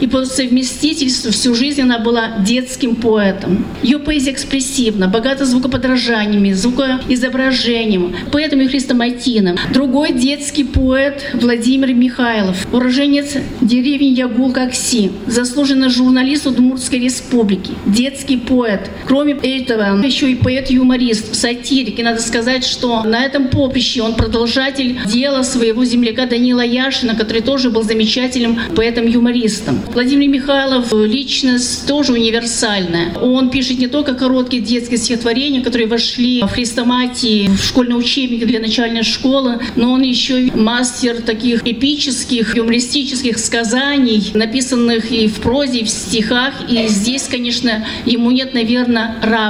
И 0.00 0.06
по 0.06 0.24
совместительству 0.24 1.30
всю 1.30 1.54
жизнь 1.54 1.82
она 1.82 1.98
была 1.98 2.38
детским 2.40 2.96
поэтом. 2.96 3.64
Ее 3.82 3.98
поэзия 3.98 4.32
экспрессивна, 4.32 5.06
богата 5.06 5.44
звукоподражаниями, 5.44 6.52
звукоизображением, 6.52 8.14
поэтом 8.32 8.60
и 8.62 8.66
хрестоматином. 8.66 9.56
Другой 9.72 10.12
детский 10.12 10.64
поэт 10.64 11.22
Владимир 11.34 11.94
Михайлов, 11.94 12.66
уроженец 12.72 13.36
деревни 13.60 14.08
Ягул-Какси, 14.08 15.12
заслуженный 15.26 15.90
журналист 15.90 16.46
Удмуртской 16.46 16.98
республики, 16.98 17.72
детский 17.86 18.36
поэт. 18.36 18.90
Кроме 19.06 19.34
этого, 19.60 20.02
еще 20.04 20.30
и 20.30 20.34
поэт-юморист, 20.34 21.34
сатирик. 21.34 21.98
И 21.98 22.02
надо 22.02 22.20
сказать, 22.20 22.64
что 22.64 23.02
на 23.04 23.24
этом 23.24 23.48
поприще 23.48 24.02
он 24.02 24.14
продолжатель 24.14 24.98
дела 25.06 25.42
своего 25.42 25.84
земляка 25.84 26.26
Данила 26.26 26.64
Яшина, 26.64 27.14
который 27.14 27.42
тоже 27.42 27.70
был 27.70 27.82
замечательным 27.82 28.58
поэтом-юмористом. 28.74 29.80
Владимир 29.92 30.28
Михайлов– 30.28 30.92
личность 30.92 31.86
тоже 31.86 32.12
универсальная. 32.12 33.14
Он 33.20 33.50
пишет 33.50 33.78
не 33.78 33.86
только 33.86 34.14
короткие 34.14 34.62
детские 34.62 34.98
стихотворения, 34.98 35.62
которые 35.62 35.86
вошли 35.88 36.42
в 36.42 36.48
хрестоматии, 36.48 37.48
в 37.48 37.62
школьные 37.62 37.96
учебники 37.96 38.44
для 38.44 38.60
начальной 38.60 39.02
школы, 39.02 39.60
но 39.76 39.92
он 39.92 40.02
еще 40.02 40.46
и 40.46 40.50
мастер 40.50 41.22
таких 41.22 41.66
эпических, 41.66 42.56
юмористических 42.56 43.38
сказаний, 43.38 44.30
написанных 44.34 45.10
и 45.10 45.26
в 45.26 45.40
прозе, 45.40 45.80
и 45.80 45.84
в 45.84 45.90
стихах. 45.90 46.54
И 46.68 46.86
здесь, 46.88 47.24
конечно, 47.24 47.84
ему 48.06 48.30
нет, 48.30 48.54
наверное, 48.54 49.16
равных. 49.22 49.49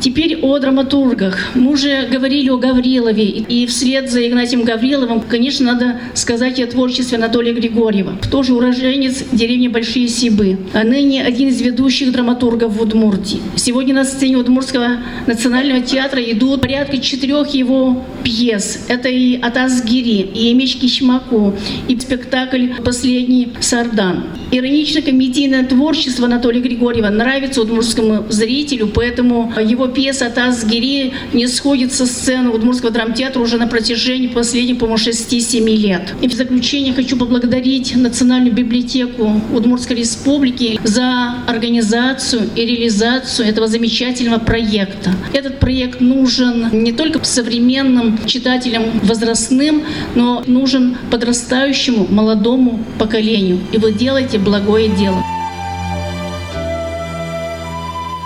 Теперь 0.00 0.40
о 0.42 0.58
драматургах. 0.58 1.38
Мы 1.54 1.72
уже 1.72 2.06
говорили 2.10 2.48
о 2.50 2.56
Гаврилове, 2.56 3.24
и 3.24 3.66
вслед 3.66 4.10
за 4.10 4.26
Игнатием 4.26 4.64
Гавриловым, 4.64 5.20
конечно, 5.20 5.72
надо 5.72 6.00
сказать 6.14 6.58
и 6.58 6.62
о 6.62 6.66
творчестве 6.66 7.18
Анатолия 7.18 7.52
Григорьева. 7.52 8.18
Тоже 8.30 8.54
уроженец 8.54 9.24
деревни 9.32 9.68
Большие 9.68 10.08
Сибы, 10.08 10.58
а 10.72 10.84
ныне 10.84 11.22
один 11.22 11.48
из 11.48 11.60
ведущих 11.60 12.12
драматургов 12.12 12.76
в 12.76 12.82
Удмуртии. 12.82 13.40
Сегодня 13.56 13.94
на 13.94 14.04
сцене 14.04 14.36
Удмуртского 14.36 14.98
национального 15.26 15.80
театра 15.80 16.22
идут 16.22 16.60
порядка 16.60 16.98
четырех 16.98 17.48
его 17.54 18.04
пьес. 18.22 18.86
Это 18.88 19.08
и 19.08 19.40
«Атас 19.40 19.84
Гири», 19.84 20.20
и 20.34 20.54
«Меч 20.54 20.76
Кишмаку», 20.76 21.54
и 21.88 21.98
спектакль 21.98 22.68
«Последний 22.84 23.48
Сардан». 23.60 24.24
Иронично-комедийное 24.50 25.64
творчество 25.64 26.26
Анатолия 26.26 26.60
Григорьева 26.60 27.08
нравится 27.08 27.62
удмуртскому 27.62 28.26
зрителю, 28.28 28.86
поэтому 28.86 29.33
его 29.60 29.86
пьеса 29.88 30.26
«Атас 30.26 30.64
Гири» 30.64 31.12
не 31.32 31.46
сходит 31.46 31.92
со 31.92 32.06
сцены 32.06 32.50
Удмуртского 32.50 32.90
драмтеатра 32.90 33.40
уже 33.40 33.58
на 33.58 33.66
протяжении 33.66 34.28
последних, 34.28 34.78
по-моему, 34.78 34.98
6-7 34.98 35.76
лет. 35.76 36.14
И 36.20 36.28
в 36.28 36.32
заключение 36.32 36.94
хочу 36.94 37.16
поблагодарить 37.16 37.94
Национальную 37.96 38.54
библиотеку 38.54 39.40
Удмуртской 39.52 39.96
Республики 39.96 40.78
за 40.84 41.36
организацию 41.46 42.48
и 42.56 42.64
реализацию 42.64 43.48
этого 43.48 43.66
замечательного 43.66 44.38
проекта. 44.38 45.10
Этот 45.32 45.58
проект 45.58 46.00
нужен 46.00 46.68
не 46.72 46.92
только 46.92 47.24
современным 47.24 48.18
читателям 48.26 48.84
возрастным, 49.02 49.82
но 50.14 50.42
нужен 50.46 50.96
подрастающему 51.10 52.06
молодому 52.10 52.80
поколению. 52.98 53.58
И 53.72 53.78
вы 53.78 53.92
делаете 53.92 54.38
благое 54.38 54.88
дело. 54.88 55.22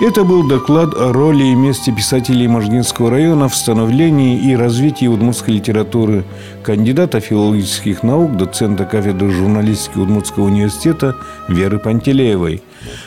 Это 0.00 0.22
был 0.22 0.46
доклад 0.46 0.94
о 0.94 1.12
роли 1.12 1.42
и 1.42 1.54
месте 1.56 1.90
писателей 1.90 2.46
Можгинского 2.46 3.10
района 3.10 3.48
в 3.48 3.54
становлении 3.56 4.40
и 4.48 4.54
развитии 4.54 5.08
удмуртской 5.08 5.54
литературы 5.54 6.24
кандидата 6.62 7.18
филологических 7.18 8.04
наук, 8.04 8.36
доцента 8.36 8.84
кафедры 8.84 9.32
журналистики 9.32 9.98
Удмуртского 9.98 10.44
университета 10.44 11.16
Веры 11.48 11.80
Пантелеевой. 11.80 12.62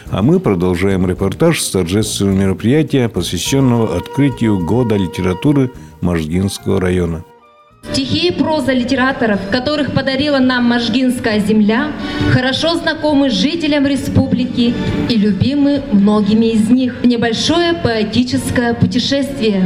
А 0.09 0.21
мы 0.21 0.41
продолжаем 0.41 1.07
репортаж 1.07 1.61
с 1.61 1.71
торжественного 1.71 2.35
мероприятия, 2.35 3.07
посвященного 3.07 3.95
открытию 3.95 4.59
Года 4.59 4.97
литературы 4.97 5.71
Можгинского 6.01 6.81
района. 6.81 7.23
Стихи 7.83 8.27
и 8.27 8.31
проза 8.31 8.73
литераторов, 8.73 9.39
которых 9.51 9.91
подарила 9.93 10.37
нам 10.37 10.65
Можгинская 10.65 11.39
земля, 11.39 11.91
хорошо 12.31 12.75
знакомы 12.75 13.29
жителям 13.29 13.87
республики 13.87 14.73
и 15.09 15.15
любимы 15.17 15.81
многими 15.91 16.51
из 16.51 16.69
них. 16.69 17.03
Небольшое 17.03 17.73
поэтическое 17.73 18.75
путешествие. 18.75 19.63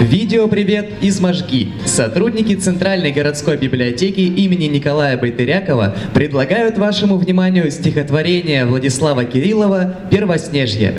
Видео-привет 0.00 0.90
из 1.02 1.20
Можги. 1.20 1.72
Сотрудники 1.84 2.54
Центральной 2.54 3.12
городской 3.12 3.56
библиотеки 3.58 4.20
имени 4.20 4.64
Николая 4.64 5.18
Байтырякова 5.18 5.94
предлагают 6.14 6.78
вашему 6.78 7.16
вниманию 7.16 7.70
стихотворение 7.70 8.64
Владислава 8.64 9.24
Кириллова 9.24 9.94
«Первоснежье». 10.10 10.96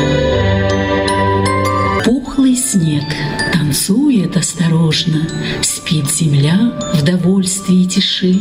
Пухлый 2.06 2.56
снег 2.56 3.04
танцует 3.70 4.36
осторожно, 4.36 5.28
Спит 5.62 6.10
земля 6.10 6.74
в 6.96 7.04
довольстве 7.04 7.84
и 7.84 7.86
тиши. 7.86 8.40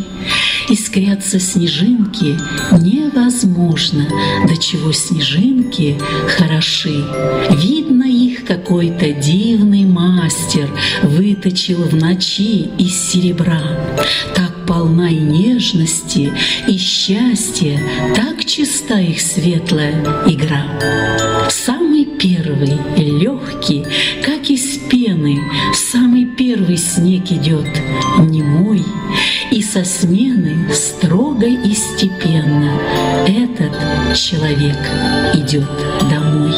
Искрятся 0.71 1.39
снежинки 1.39 2.39
невозможно, 2.81 4.09
До 4.49 4.57
чего 4.57 4.91
снежинки 4.93 5.99
хороши. 6.29 7.05
Видно 7.51 8.05
их 8.05 8.47
какой-то 8.47 9.13
дивный 9.13 9.85
мастер 9.85 10.71
Выточил 11.03 11.83
в 11.83 11.95
ночи 11.95 12.71
из 12.79 12.95
серебра. 13.11 13.61
Так 14.35 14.67
полна 14.67 15.11
и 15.11 15.17
нежности, 15.17 16.33
и 16.67 16.79
счастья, 16.79 17.79
Так 18.15 18.47
чиста 18.47 18.99
их 18.99 19.21
светлая 19.21 20.03
игра. 20.27 20.65
Самый 21.51 22.07
первый, 22.19 22.79
легкий, 22.97 23.85
первый 26.49 26.79
снег 26.79 27.31
идет, 27.31 27.69
не 28.21 28.43
мой, 28.43 28.83
И 29.51 29.63
со 29.63 29.85
смены 29.85 30.73
строго 30.73 31.45
и 31.45 31.75
степенно 31.75 32.73
Этот 33.27 34.17
человек 34.17 34.79
идет 35.35 35.69
домой. 36.11 36.55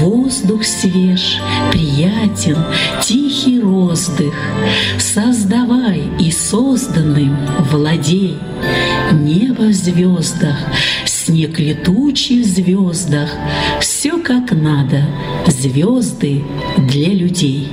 Воздух 0.00 0.64
свеж, 0.64 1.38
приятен, 1.70 2.56
тихий 3.00 3.60
роздых, 3.60 4.34
Создавай 4.98 6.02
и 6.18 6.32
созданным 6.32 7.36
владей. 7.70 8.36
Небо 9.12 9.68
в 9.68 9.72
звездах, 9.72 10.56
снег 11.06 11.60
летучий 11.60 12.42
в 12.42 12.46
звездах, 12.46 13.30
Все 13.80 14.18
как 14.18 14.50
надо, 14.50 15.04
звезды 15.46 16.42
для 16.76 17.14
людей. 17.14 17.68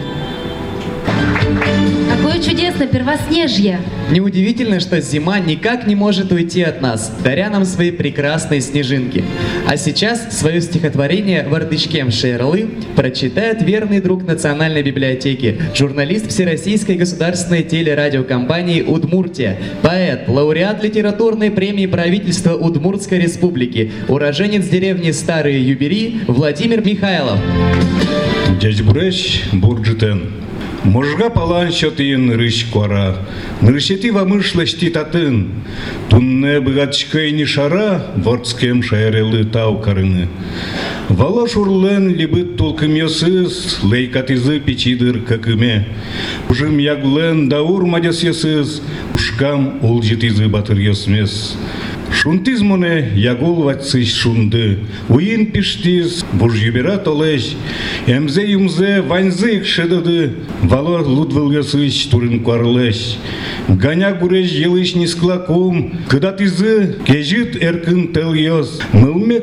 Какое 2.09 2.41
чудесное 2.41 2.87
первоснежье! 2.87 3.79
Неудивительно, 4.11 4.79
что 4.79 4.99
зима 5.01 5.39
никак 5.39 5.85
не 5.85 5.95
может 5.95 6.31
уйти 6.31 6.63
от 6.63 6.81
нас, 6.81 7.11
даря 7.23 7.49
нам 7.49 7.63
свои 7.65 7.91
прекрасные 7.91 8.61
снежинки. 8.61 9.23
А 9.67 9.77
сейчас 9.77 10.37
свое 10.37 10.61
стихотворение 10.61 11.47
«Вардычкем 11.47 12.11
Шейрлы» 12.11 12.69
прочитает 12.95 13.61
верный 13.61 14.01
друг 14.01 14.25
Национальной 14.25 14.81
библиотеки, 14.81 15.61
журналист 15.75 16.29
Всероссийской 16.29 16.95
государственной 16.95 17.63
телерадиокомпании 17.63 18.81
«Удмуртия», 18.81 19.57
поэт, 19.83 20.27
лауреат 20.27 20.83
литературной 20.83 21.51
премии 21.51 21.85
правительства 21.85 22.55
Удмуртской 22.55 23.19
республики, 23.19 23.91
уроженец 24.07 24.67
деревни 24.67 25.11
Старые 25.11 25.67
Юбери 25.67 26.21
Владимир 26.27 26.83
Михайлов. 26.83 27.39
Дядь 28.59 28.81
Буреш 28.81 29.43
Бурджитен. 29.53 30.48
Можга 30.89 31.29
палан 31.29 31.71
шотын 31.71 32.31
рыш 32.39 32.65
кора, 32.73 33.15
ныршети 33.61 34.09
вамышлашти 34.09 34.89
татын, 34.89 35.35
тунне 36.09 36.59
быгатчкайни 36.65 37.45
шара, 37.45 38.07
ворцкем 38.15 38.81
шайрелы 38.81 39.43
тау 39.45 39.77
карыны. 39.77 40.27
Вала 41.09 41.47
шурлен 41.47 42.09
либыт 42.15 42.57
толкым 42.57 42.95
ясыз, 42.95 43.79
лейкатызы 43.83 44.59
печидыр 44.59 45.21
какыме. 45.21 45.87
Ужым 46.49 46.79
яглен 46.79 47.49
даур 47.49 47.85
мадяс 47.85 48.23
ясыз, 48.23 48.81
ушкам 49.13 49.83
ул 49.83 50.01
житизы 50.01 50.47
батыр 50.47 50.79
ясмес. 50.79 51.55
Шунтиз 52.09 52.63
мұны 52.65 53.13
ягул 53.21 53.61
ватсыз 53.67 54.09
шунды, 54.17 54.79
уйын 55.13 55.45
пиштиз, 55.53 56.23
бұр 56.41 56.55
жібера 56.57 56.97
толеш, 57.05 57.51
әмзе 58.09 58.47
юмзе 58.49 58.99
ванзы 59.07 59.59
икшедады, 59.59 60.31
валор 60.63 61.05
лудвылгасыз 61.07 62.07
турин 62.11 62.43
кварлесь. 62.43 63.17
Ганя 63.69 64.11
гуреш 64.17 64.51
елыш 64.57 64.95
нисклакум, 64.95 65.93
кыдатызы, 66.09 66.97
кежит 67.05 67.61
эркін 67.61 68.09
тел 68.13 68.33
ез, 68.33 68.79
мылме 68.91 69.39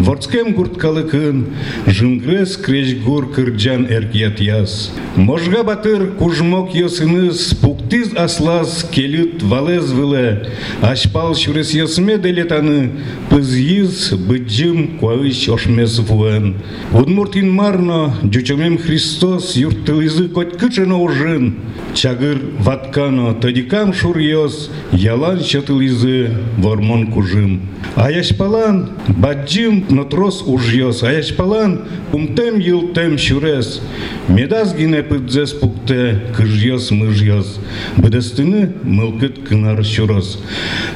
Ворцкем 0.00 0.54
курткалыкын, 0.54 1.46
жынгрес 1.86 2.56
креш 2.56 2.94
гур 3.04 3.30
кырджан 3.30 3.84
эркият 3.84 4.40
яс. 4.40 4.90
Можга 5.14 5.62
батыр 5.62 6.12
кужмок 6.18 6.74
йосыныз, 6.74 7.52
пуктиз 7.60 8.14
аслаз 8.16 8.88
келют 8.90 9.42
валез 9.42 9.92
выле, 9.92 10.46
ашпал 10.80 11.34
шурес 11.34 11.74
йосме 11.74 12.16
делетаны, 12.16 12.92
пызйыз 13.28 14.14
быджым 14.14 14.98
куаыш 14.98 15.48
ошмес 15.50 15.98
вуэн. 15.98 16.56
Удмуртин 16.92 17.50
марно, 17.50 18.14
дючомем 18.22 18.78
Христос, 18.78 19.54
юртылызы 19.56 20.28
коть 20.28 20.56
кычыно 20.56 20.96
ужын, 20.96 21.56
чагыр 21.92 22.38
ваткано, 22.58 23.34
тадикам 23.34 23.92
шур 23.92 24.16
йос, 24.16 24.70
ялан 24.92 25.42
чатылызы 25.42 26.30
вормон 26.56 27.08
кужым. 27.12 27.60
А 27.96 28.10
яшпалан, 28.10 28.90
баджым 29.08 29.84
нотрос 29.90 30.42
ужьос, 30.46 31.02
а 31.02 31.12
яшпалан, 31.12 31.82
умтем 32.12 32.58
йылтем 32.58 33.18
шурес, 33.18 33.80
медаз 34.28 34.74
гине 34.74 35.02
пыдзес 35.02 35.52
пукте, 35.52 36.20
кыжьос 36.36 36.90
мыжьос, 36.90 37.58
быдестыны 37.96 38.72
мылкыт 38.82 39.46
кынар 39.48 39.84
шурос. 39.84 40.38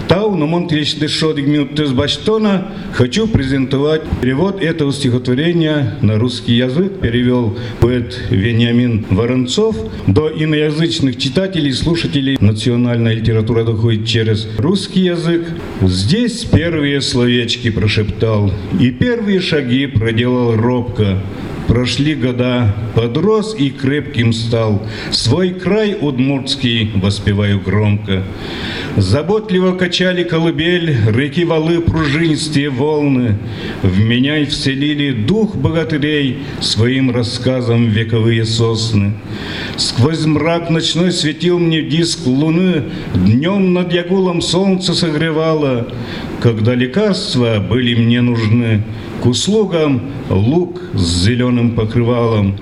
Тау, 0.09 0.24
но 0.35 0.47
мон 0.47 0.69
течды 0.69 1.09
шодик 1.09 1.47
минуттес 1.47 1.93
баштона, 1.93 2.69
хочу 2.93 3.27
презентовать 3.27 4.03
перевод 4.21 4.63
этого 4.63 4.93
стихотворения 4.93 5.97
на 6.03 6.19
русский 6.19 6.55
язык, 6.55 7.01
перевел 7.01 7.57
поэт 7.81 8.21
Вениамин 8.31 9.07
Воронцов. 9.11 9.77
До 10.07 10.29
иноязычных 10.29 11.19
читателей, 11.19 11.73
слушателей 11.73 12.37
национальная 12.41 13.15
литература 13.15 13.65
доходит 13.65 14.07
через 14.07 14.47
русский 14.59 15.01
язык. 15.01 15.47
Здесь 15.83 16.45
первые 16.45 17.01
словечки 17.01 17.71
прошептал 17.71 18.51
и 18.81 18.91
первые 18.91 19.41
шаги 19.41 19.87
проделал 19.87 20.57
робко. 20.57 21.21
Прошли 21.75 22.15
года, 22.15 22.73
подрос 22.95 23.57
и 23.59 23.69
крепким 23.69 24.33
стал. 24.33 24.81
Свой 25.11 25.51
край 25.51 25.99
удмуртский 26.01 26.93
воспеваю 26.95 27.61
громко. 27.61 28.23
Заботливо 28.97 29.73
качали 29.73 30.23
колыбель, 30.23 30.97
реки 31.09 31.45
валы 31.45 31.81
пружинистые 31.81 32.71
волны. 32.71 33.39
В 33.83 33.99
меня 33.99 34.39
и 34.39 34.45
вселили 34.45 35.11
дух 35.11 35.57
богатырей 35.57 36.45
своим 36.61 37.11
рассказом 37.11 37.89
вековые 37.89 38.45
сосны. 38.45 39.15
Сквозь 39.77 40.25
мрак 40.27 40.71
ночной 40.71 41.11
светил 41.11 41.59
мне 41.59 41.83
диск 41.83 42.25
луны, 42.25 42.85
Днем 43.17 43.73
над 43.73 43.93
Ягулом 43.93 44.43
солнце 44.43 44.95
согревало, 44.95 45.89
Когда 46.41 46.77
лекарства 46.77 47.59
были 47.59 47.97
мне 47.97 48.21
нужны, 48.21 48.85
К 49.25 49.29
услугам 49.29 50.13
лук 50.29 50.83
с 50.93 51.23
зеленым 51.25 51.75
покрывалом. 51.75 52.59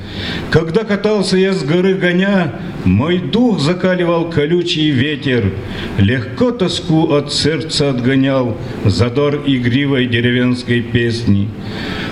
Когда 0.53 0.85
катался 0.85 1.37
я 1.37 1.55
с 1.55 1.65
горы 1.65 1.95
гоня, 1.95 2.55
Мой 2.85 3.19
дух 3.19 3.61
закаливал 3.61 4.29
колючий 4.29 4.91
ветер, 4.91 5.53
Легко 5.99 6.51
тоску 6.51 7.13
от 7.13 7.33
сердца 7.33 7.91
отгонял 7.91 8.57
Задор 8.85 9.43
игривой 9.47 10.07
деревенской 10.07 10.81
песни. 10.81 11.49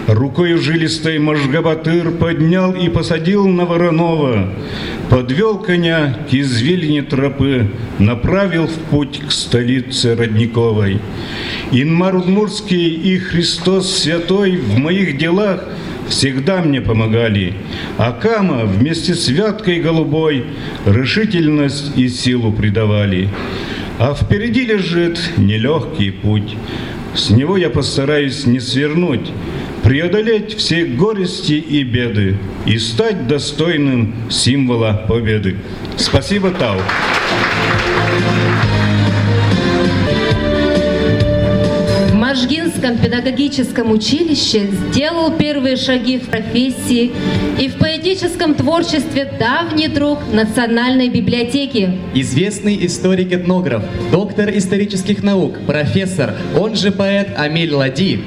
Рукою 0.07 0.59
жилистой 0.59 1.19
Можгабатыр 1.19 2.13
поднял 2.13 2.73
и 2.73 2.89
посадил 2.89 3.49
на 3.49 3.65
Воронова, 3.65 4.49
подвел 5.09 5.59
коня 5.59 6.17
к 6.31 6.35
извилине 6.35 7.03
тропы, 7.03 7.69
направил 7.99 8.67
в 8.67 8.75
путь 8.91 9.21
к 9.27 9.33
столице 9.33 10.15
Родниковой. 10.15 11.01
Инмар 11.73 12.17
Удмурский 12.17 12.95
и 12.95 13.19
Христос 13.19 13.93
Святой 13.93 14.57
в 14.57 14.79
моих 14.79 15.19
делах 15.19 15.65
всегда 16.11 16.61
мне 16.61 16.81
помогали, 16.83 17.55
а 17.97 18.13
Кама 18.13 18.65
вместе 18.65 19.15
с 19.15 19.29
Вяткой 19.29 19.81
Голубой 19.81 20.45
решительность 20.85 21.97
и 21.97 22.09
силу 22.09 22.53
придавали. 22.53 23.29
А 23.99 24.15
впереди 24.15 24.67
лежит 24.67 25.19
нелегкий 25.37 26.11
путь, 26.11 26.57
с 27.15 27.31
него 27.31 27.57
я 27.57 27.71
постараюсь 27.71 28.47
не 28.47 28.61
свернуть, 28.61 29.33
преодолеть 29.83 30.57
все 30.57 30.85
горести 30.85 31.55
и 31.55 31.83
беды 31.83 32.37
и 32.67 32.79
стать 32.79 33.27
достойным 33.27 34.15
символа 34.31 35.05
победы. 35.09 35.57
Спасибо, 35.97 36.51
Тау. 36.51 36.79
Можгинском 42.81 42.99
педагогическом 42.99 43.93
училище 43.93 44.69
сделал 44.71 45.31
первые 45.37 45.77
шаги 45.77 46.19
в 46.19 46.29
профессии 46.29 47.13
и 47.59 47.69
в 47.69 47.75
поэтическом 47.75 48.55
творчестве 48.55 49.31
давний 49.39 49.89
друг 49.89 50.21
Национальной 50.33 51.11
библиотеки. 51.11 51.91
Известный 52.15 52.87
историк-этнограф, 52.87 53.83
доктор 54.11 54.51
исторических 54.57 55.23
наук, 55.23 55.59
профессор, 55.67 56.35
он 56.59 56.75
же 56.75 56.91
поэт 56.91 57.35
Амель 57.37 57.75
Лади, 57.75 58.21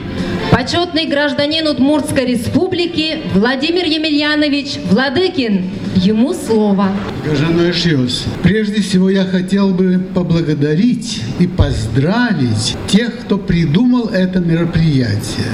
Почетный 0.51 1.07
гражданин 1.07 1.67
Удмуртской 1.67 2.25
республики 2.25 3.21
Владимир 3.33 3.85
Емельянович 3.85 4.77
Владыкин. 4.85 5.63
Ему 5.95 6.34
слово. 6.34 6.89
Гажаной 7.25 7.71
Шиос, 7.71 8.25
прежде 8.41 8.82
всего 8.82 9.10
я 9.10 9.25
хотел 9.25 9.69
бы 9.69 9.99
поблагодарить 10.13 11.21
и 11.39 11.47
поздравить 11.47 12.75
тех, 12.88 13.19
кто 13.19 13.38
придумал 13.38 14.08
это 14.08 14.39
мероприятие. 14.39 15.51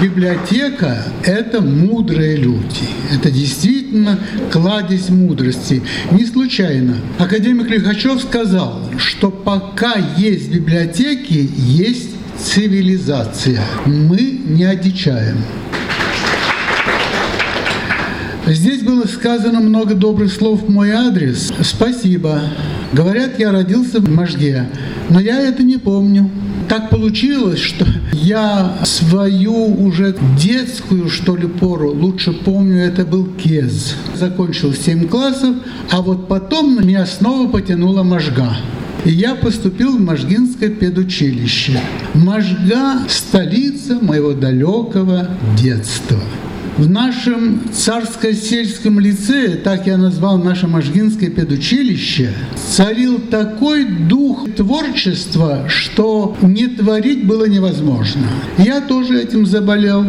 Библиотека– 0.00 1.04
это 1.24 1.62
мудрые 1.62 2.36
люди. 2.36 2.86
Это 3.10 3.30
действительно 3.30 4.18
кладезь 4.52 5.08
мудрости. 5.08 5.82
Не 6.10 6.26
случайно. 6.26 6.96
Академик 7.18 7.70
Лихачев 7.70 8.20
сказал, 8.20 8.90
что 8.98 9.30
пока 9.30 9.94
есть 10.18 10.50
библиотеки, 10.50 11.48
есть 11.56 12.10
цивилизация. 12.38 13.62
Мы 13.86 14.38
не 14.46 14.64
одичаем. 14.64 15.38
Здесь 18.46 18.82
было 18.82 19.06
сказано 19.06 19.58
много 19.58 19.94
добрых 19.94 20.32
слов 20.32 20.62
в 20.62 20.70
мой 20.70 20.92
адрес. 20.92 21.52
Спасибо. 21.62 22.40
Говорят, 22.92 23.40
я 23.40 23.50
родился 23.50 24.00
в 24.00 24.08
Можге, 24.08 24.68
но 25.10 25.18
я 25.18 25.40
это 25.40 25.64
не 25.64 25.78
помню. 25.78 26.30
Так 26.68 26.90
получилось, 26.90 27.58
что 27.58 27.84
я 28.12 28.78
свою 28.84 29.84
уже 29.84 30.16
детскую, 30.38 31.08
что 31.08 31.36
ли, 31.36 31.48
пору, 31.48 31.92
лучше 31.92 32.32
помню, 32.32 32.78
это 32.78 33.04
был 33.04 33.24
КЕЗ. 33.24 33.96
Закончил 34.14 34.72
7 34.74 35.08
классов, 35.08 35.56
а 35.90 36.00
вот 36.00 36.28
потом 36.28 36.86
меня 36.86 37.04
снова 37.06 37.48
потянула 37.48 38.04
Можга. 38.04 38.56
И 39.04 39.10
я 39.10 39.34
поступил 39.34 39.96
в 39.96 40.00
Можгинское 40.00 40.70
педучилище. 40.70 41.80
Можга– 42.14 43.00
столица 43.08 43.98
моего 44.00 44.32
далекого 44.32 45.28
детства. 45.56 46.18
В 46.78 46.90
нашем 46.90 47.62
царско-сельском 47.72 49.00
лицее, 49.00 49.56
так 49.56 49.86
я 49.86 49.96
назвал 49.96 50.36
наше 50.36 50.66
Можгинское 50.66 51.30
педучилище, 51.30 52.34
царил 52.70 53.18
такой 53.18 53.86
дух 53.86 54.46
творчества, 54.54 55.70
что 55.70 56.36
не 56.42 56.66
творить 56.66 57.26
было 57.26 57.46
невозможно. 57.46 58.26
Я 58.58 58.82
тоже 58.82 59.22
этим 59.22 59.46
заболел 59.46 60.04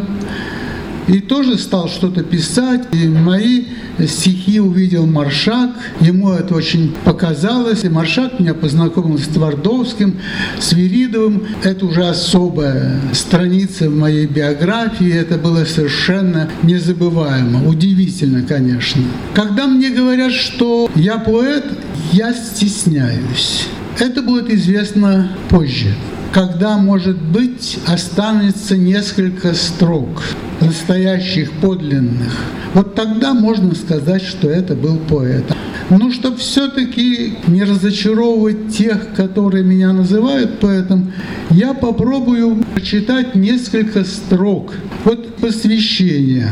и 1.08 1.20
тоже 1.20 1.58
стал 1.58 1.88
что-то 1.88 2.24
писать. 2.24 2.84
И 2.92 3.08
мои 3.08 3.66
стихи 4.08 4.60
увидел 4.60 5.06
Маршак, 5.06 5.72
ему 6.00 6.32
это 6.32 6.56
очень 6.56 6.94
показалось, 7.04 7.84
и 7.84 7.90
Маршак 7.90 8.40
меня 8.40 8.54
познакомил 8.54 9.18
с 9.18 9.28
Твардовским, 9.28 10.20
с 10.60 10.74
Веридовым. 10.74 11.44
Это 11.64 11.86
уже 11.86 12.06
особая 12.08 13.00
страница 13.14 13.90
в 13.90 13.96
моей 13.96 14.28
биографии, 14.28 15.12
это 15.12 15.38
было 15.38 15.66
совершенно 15.66 16.50
незабываемо, 16.64 17.68
удивительно, 17.68 18.44
конечно. 18.44 19.02
Когда 19.34 19.68
мне 19.68 19.90
говорят, 19.90 20.34
что 20.34 20.90
я 20.96 21.18
поэт, 21.18 21.66
я 22.12 22.34
стесняюсь. 22.34 23.68
Это 24.00 24.22
будет 24.22 24.50
известно 24.50 25.32
позже 25.50 25.96
когда, 26.38 26.78
может 26.78 27.20
быть, 27.20 27.80
останется 27.88 28.78
несколько 28.78 29.56
строк 29.56 30.22
настоящих, 30.62 31.52
подлинных. 31.54 32.32
Вот 32.76 32.94
тогда 32.94 33.34
можно 33.34 33.74
сказать, 33.74 34.22
что 34.22 34.48
это 34.48 34.76
был 34.76 34.98
поэт. 34.98 35.46
Но 35.90 36.12
чтобы 36.12 36.38
все-таки 36.38 37.38
не 37.48 37.64
разочаровывать 37.64 38.70
тех, 38.70 39.16
которые 39.16 39.64
меня 39.64 39.92
называют 39.94 40.60
поэтом, 40.60 41.12
я 41.50 41.74
попробую 41.74 42.64
прочитать 42.76 43.34
несколько 43.34 44.04
строк. 44.04 44.76
Вот 45.06 45.38
посвящение. 45.38 46.52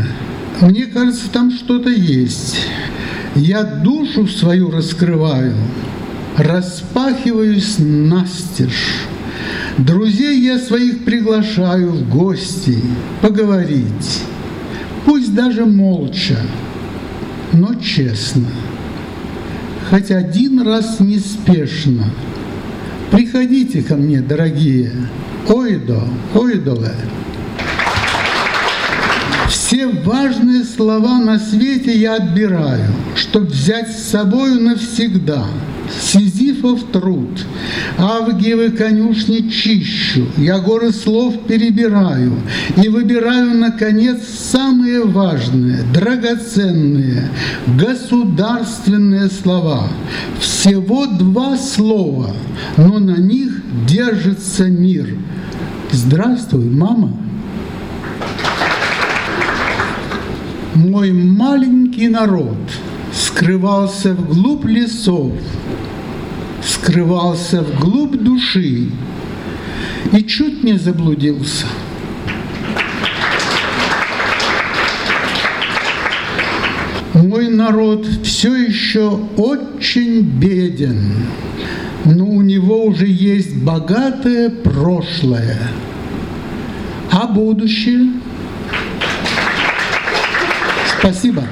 Мне 0.62 0.88
кажется, 0.88 1.30
там 1.30 1.51
что-то 1.51 1.91
есть. 1.91 2.57
Я 3.36 3.62
душу 3.62 4.26
свою 4.26 4.72
раскрываю, 4.72 5.53
распахиваюсь 6.38 7.76
настежь. 7.78 9.05
Друзей 9.78 10.39
я 10.39 10.57
своих 10.57 11.03
приглашаю 11.03 11.91
в 11.91 12.09
гости 12.09 12.80
поговорить, 13.21 14.21
пусть 15.05 15.36
даже 15.36 15.65
молча, 15.65 16.38
но 17.51 17.73
честно, 17.76 18.47
хоть 19.89 20.11
один 20.11 20.61
раз 20.61 21.01
неспешно. 21.01 22.05
Приходите 23.11 23.84
ко 23.84 23.97
мне, 23.97 24.21
дорогие, 24.21 24.93
ойдо, 25.49 26.07
ойдоле. 26.34 26.95
Все 29.49 29.88
важные 29.88 30.63
слова 30.63 31.19
на 31.19 31.38
свете 31.38 31.97
я 31.97 32.15
отбираю, 32.15 32.93
чтоб 33.15 33.43
взять 33.43 33.91
с 33.91 34.09
собою 34.09 34.61
навсегда– 34.61 35.45
Сизифов 36.02 36.84
труд, 36.92 37.46
Авгиевы 37.98 38.72
конюшни 38.72 39.50
чищу, 39.50 40.28
Я 40.38 40.60
горы 40.60 40.92
слов 40.92 41.36
перебираю 41.48 42.34
И 42.84 42.90
выбираю, 42.90 43.58
наконец, 43.58 44.28
самые 44.28 45.04
важные, 45.04 45.84
драгоценные, 45.94 47.30
государственные 47.78 49.30
слова. 49.30 49.88
Всего 50.40 51.06
два 51.06 51.58
слова, 51.58 52.36
но 52.78 53.00
на 53.00 53.18
них 53.18 53.62
держится 53.88 54.66
мир. 54.66 55.16
Здравствуй, 55.92 56.66
мама. 56.66 57.14
Мой 60.74 61.12
маленький 61.12 62.10
народ 62.10 62.58
скрывался 63.16 64.13
вглубь 64.13 64.66
лесов, 64.66 65.32
скрывался 66.61 67.61
вглубь 67.61 68.18
души 68.18 68.89
и 70.11 70.24
чуть 70.24 70.63
не 70.63 70.78
заблудился. 70.78 71.66
Мой 77.13 77.47
народ 77.47 78.05
все 78.24 78.53
еще 78.53 79.18
очень 79.38 80.22
беден, 80.22 81.28
но 82.03 82.26
у 82.26 82.41
него 82.41 82.84
уже 82.84 83.07
есть 83.07 83.55
богатое 83.55 84.49
прошлое, 84.49 85.57
а 87.11 87.26
будущее. 87.28 88.11
Спасибо. 90.99 91.43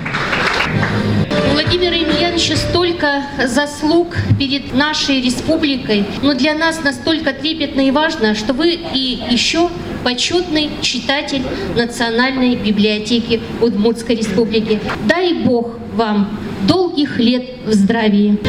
Владимира 1.53 1.95
Емельяновича 1.95 2.55
столько 2.55 3.23
заслуг 3.45 4.15
перед 4.39 4.73
нашей 4.73 5.21
республикой, 5.21 6.03
но 6.23 6.33
для 6.33 6.55
нас 6.55 6.83
настолько 6.83 7.31
трепетно 7.31 7.81
и 7.81 7.91
важно, 7.91 8.33
что 8.33 8.53
вы 8.53 8.71
и 8.71 9.19
еще 9.29 9.69
почетный 10.03 10.71
читатель 10.81 11.43
Национальной 11.75 12.55
библиотеки 12.55 13.39
Удмуртской 13.61 14.15
республики. 14.15 14.79
Дай 15.07 15.33
Бог 15.33 15.77
вам 15.93 16.39
долгих 16.67 17.19
лет 17.19 17.45
в 17.65 17.73
здравии. 17.73 18.39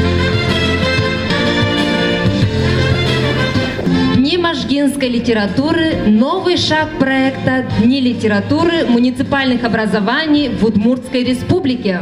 Дни 4.24 4.38
можгинской 4.38 5.10
литературы– 5.10 5.96
новый 6.06 6.56
шаг 6.56 6.88
проекта 6.98 7.66
«Дни 7.82 8.00
литературы 8.00 8.86
муниципальных 8.86 9.64
образований 9.64 10.48
в 10.48 10.64
Удмуртской 10.64 11.24
республике». 11.24 12.00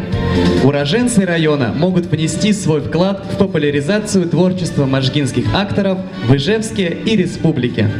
Уроженцы 0.62 1.26
района 1.26 1.74
могут 1.76 2.06
внести 2.06 2.52
свой 2.52 2.80
вклад 2.80 3.26
в 3.32 3.38
популяризацию 3.38 4.28
творчества 4.28 4.86
можгинских 4.86 5.52
акторов 5.52 5.98
в 6.28 6.36
Ижевске 6.36 6.96
и 7.04 7.16
республике. 7.16 7.90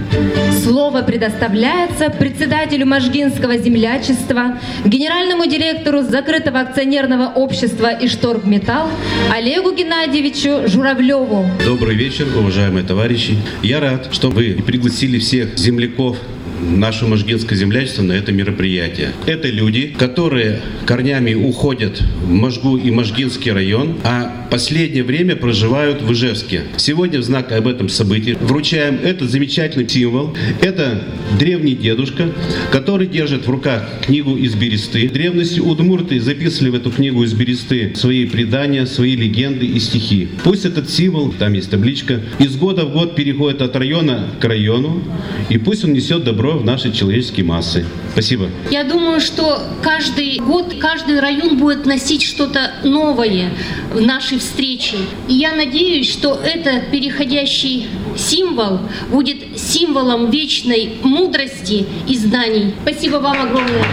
Слово 0.63 1.03
предоставляется 1.03 2.09
председателю 2.09 2.87
Можгинского 2.87 3.59
землячества, 3.59 4.59
генеральному 4.85 5.47
директору 5.47 6.03
закрытого 6.03 6.61
акционерного 6.61 7.33
общества 7.35 7.91
«Ишторгметалл» 8.01 8.87
Олегу 9.35 9.73
Геннадьевичу 9.73 10.69
Журавлеву. 10.69 11.45
Добрый 11.67 11.97
вечер, 11.97 12.29
уважаемые 12.37 12.85
товарищи. 12.85 13.37
Я 13.65 13.81
рад, 13.81 14.12
что 14.13 14.31
вы 14.31 14.63
пригласили 14.65 15.19
всех 15.19 15.59
земляков 15.59 16.19
наше 16.63 17.07
Можгинское 17.07 17.59
землячество 17.59 18.03
на 18.03 18.13
это 18.13 18.33
мероприятие. 18.33 19.13
Это 19.27 19.49
люди, 19.49 19.95
которые 19.99 20.61
корнями 20.87 21.35
уходят 21.35 22.01
в 22.23 22.31
Можгу 22.31 22.77
и 22.77 22.91
Можгинский 22.91 23.53
район, 23.53 23.99
а 24.05 24.47
последнее 24.51 25.03
время 25.03 25.35
проживают 25.37 26.03
в 26.03 26.13
Ижевске. 26.13 26.63
Сегодня 26.77 27.21
в 27.21 27.23
знак 27.23 27.53
об 27.53 27.67
этом 27.67 27.89
событии 27.89 28.37
вручаем 28.41 28.99
этот 29.03 29.31
замечательный 29.31 29.89
символ. 29.89 30.37
Это 30.61 31.03
древний 31.39 31.75
дедушка, 31.75 32.29
который 32.71 33.07
держит 33.07 33.47
в 33.47 33.51
руках 33.51 33.89
книгу 34.05 34.37
из 34.37 34.55
бересты. 34.55 35.09
В 35.09 35.13
древности 35.13 35.61
удмурты 35.61 36.21
записывали 36.21 36.71
в 36.71 36.75
эту 36.75 36.91
книгу 36.91 37.25
из 37.25 37.33
бересты 37.33 37.95
свои 37.95 38.27
предания, 38.27 38.87
свои 38.87 39.17
легенды 39.17 39.67
и 39.67 39.79
стихи. 39.81 40.29
Пусть 40.45 40.65
этот 40.65 40.91
символ, 40.91 41.33
там 41.39 41.55
есть 41.55 41.71
табличка, 41.71 42.21
из 42.39 42.57
года 42.57 42.85
в 42.85 42.93
год 42.93 43.17
переходит 43.17 43.63
от 43.63 43.75
района 43.77 44.27
к 44.41 44.45
району, 44.45 45.03
и 45.49 45.59
пусть 45.59 45.85
он 45.85 45.93
несет 45.93 46.25
добро 46.25 46.52
в 46.59 46.65
наши 46.65 46.93
человеческие 46.93 47.45
массы. 47.45 47.85
Спасибо. 48.13 48.49
Я 48.71 48.85
думаю, 48.85 49.21
что 49.21 49.63
каждый 49.83 50.39
год, 50.39 50.75
каждый 50.79 51.21
район 51.21 51.59
будет 51.59 51.87
носить 51.87 52.23
что-то 52.23 52.73
новое 52.85 53.51
в 53.93 54.01
нашей 54.01 54.39
встрече. 54.39 54.97
И 55.29 55.35
я 55.35 55.53
надеюсь, 55.53 56.11
что 56.13 56.39
этот 56.43 56.91
переходящий 56.91 57.89
символ 58.17 58.81
будет 59.11 59.59
символом 59.59 60.31
вечной 60.31 60.95
мудрости 61.03 61.87
и 62.07 62.17
знаний. 62.17 62.75
Спасибо 62.83 63.17
вам 63.17 63.41
огромное. 63.41 63.85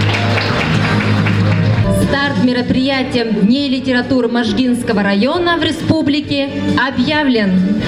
Старт 2.09 2.43
мероприятием 2.43 3.45
Дней 3.45 3.69
литературы 3.69 4.27
Можгинского 4.29 5.03
района 5.03 5.57
в 5.57 5.63
республике 5.63 6.49
объявлен. 6.75 7.79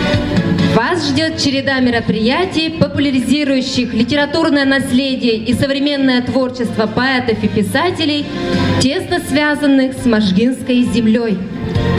Вас 0.75 1.09
ждет 1.09 1.39
череда 1.39 1.79
мероприятий, 1.79 2.69
популяризирующих 2.69 3.95
литературное 3.95 4.65
наследие 4.65 5.37
и 5.37 5.55
современное 5.55 6.21
творчество 6.21 6.85
поэтов 6.85 7.43
и 7.43 7.47
писателей, 7.47 8.27
тесно 8.79 9.19
связанных 9.27 9.93
с 9.93 10.05
Можгинской 10.05 10.83
землей. 10.83 11.39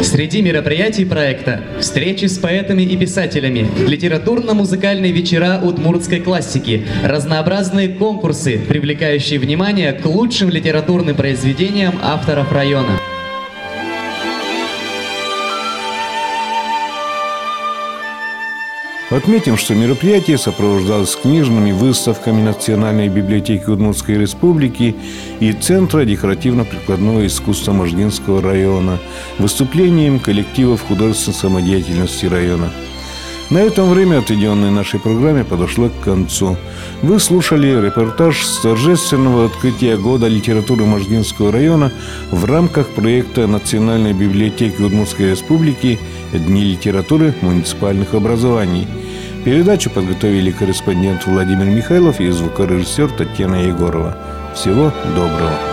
Среди 0.02 0.42
мероприятий 0.42 1.04
проекта 1.04 1.62
встречи 1.80 2.26
с 2.26 2.36
поэтами 2.36 2.82
и 2.82 2.96
писателями, 2.96 3.68
литературно-музыкальные 3.86 5.12
вечера 5.12 5.60
удмуртской 5.62 6.20
классики, 6.20 6.84
разнообразные 7.04 7.88
конкурсы, 7.88 8.58
привлекающие 8.58 9.38
внимание 9.38 9.92
к 9.92 10.04
лучшим 10.04 10.50
литературным 10.50 11.14
произведениям 11.14 11.94
авторов 12.02 12.50
района. 12.52 12.98
Отметим, 19.14 19.58
что 19.58 19.74
мероприятие 19.74 20.38
сопровождалось 20.38 21.16
книжными 21.16 21.72
выставками 21.72 22.40
Национальной 22.40 23.08
библиотеки 23.08 23.68
Удмуртской 23.68 24.16
республики 24.16 24.96
и 25.38 25.52
Центра 25.52 26.06
декоративно-прикладного 26.06 27.26
искусства 27.26 27.72
Можгинского 27.72 28.40
района, 28.40 28.98
выступлением 29.38 30.18
коллективов 30.18 30.80
художественной 30.88 31.36
самодеятельности 31.36 32.24
района. 32.24 32.70
На 33.52 33.58
этом 33.58 33.90
время, 33.90 34.20
отведенное 34.20 34.70
нашей 34.70 34.98
программе, 34.98 35.44
подошло 35.44 35.90
к 35.90 36.04
концу. 36.04 36.56
Вы 37.02 37.20
слушали 37.20 37.84
репортаж 37.84 38.46
с 38.46 38.62
торжественного 38.62 39.44
открытия 39.44 39.98
года 39.98 40.26
литературы 40.26 40.86
Можгинского 40.86 41.52
района 41.52 41.92
в 42.30 42.46
рамках 42.46 42.88
проекта 42.88 43.46
Национальной 43.46 44.14
библиотеки 44.14 44.80
Удмуртской 44.80 45.32
республики 45.32 46.00
«Дни 46.32 46.64
литературы 46.64 47.34
муниципальных 47.42 48.14
образований». 48.14 48.88
Передачу 49.44 49.90
подготовили 49.90 50.50
корреспондент 50.50 51.26
Владимир 51.26 51.66
Михайлов 51.66 52.20
и 52.20 52.30
звукорежиссер 52.30 53.10
Татьяна 53.10 53.66
Егорова. 53.66 54.16
Всего 54.54 54.94
доброго. 55.14 55.71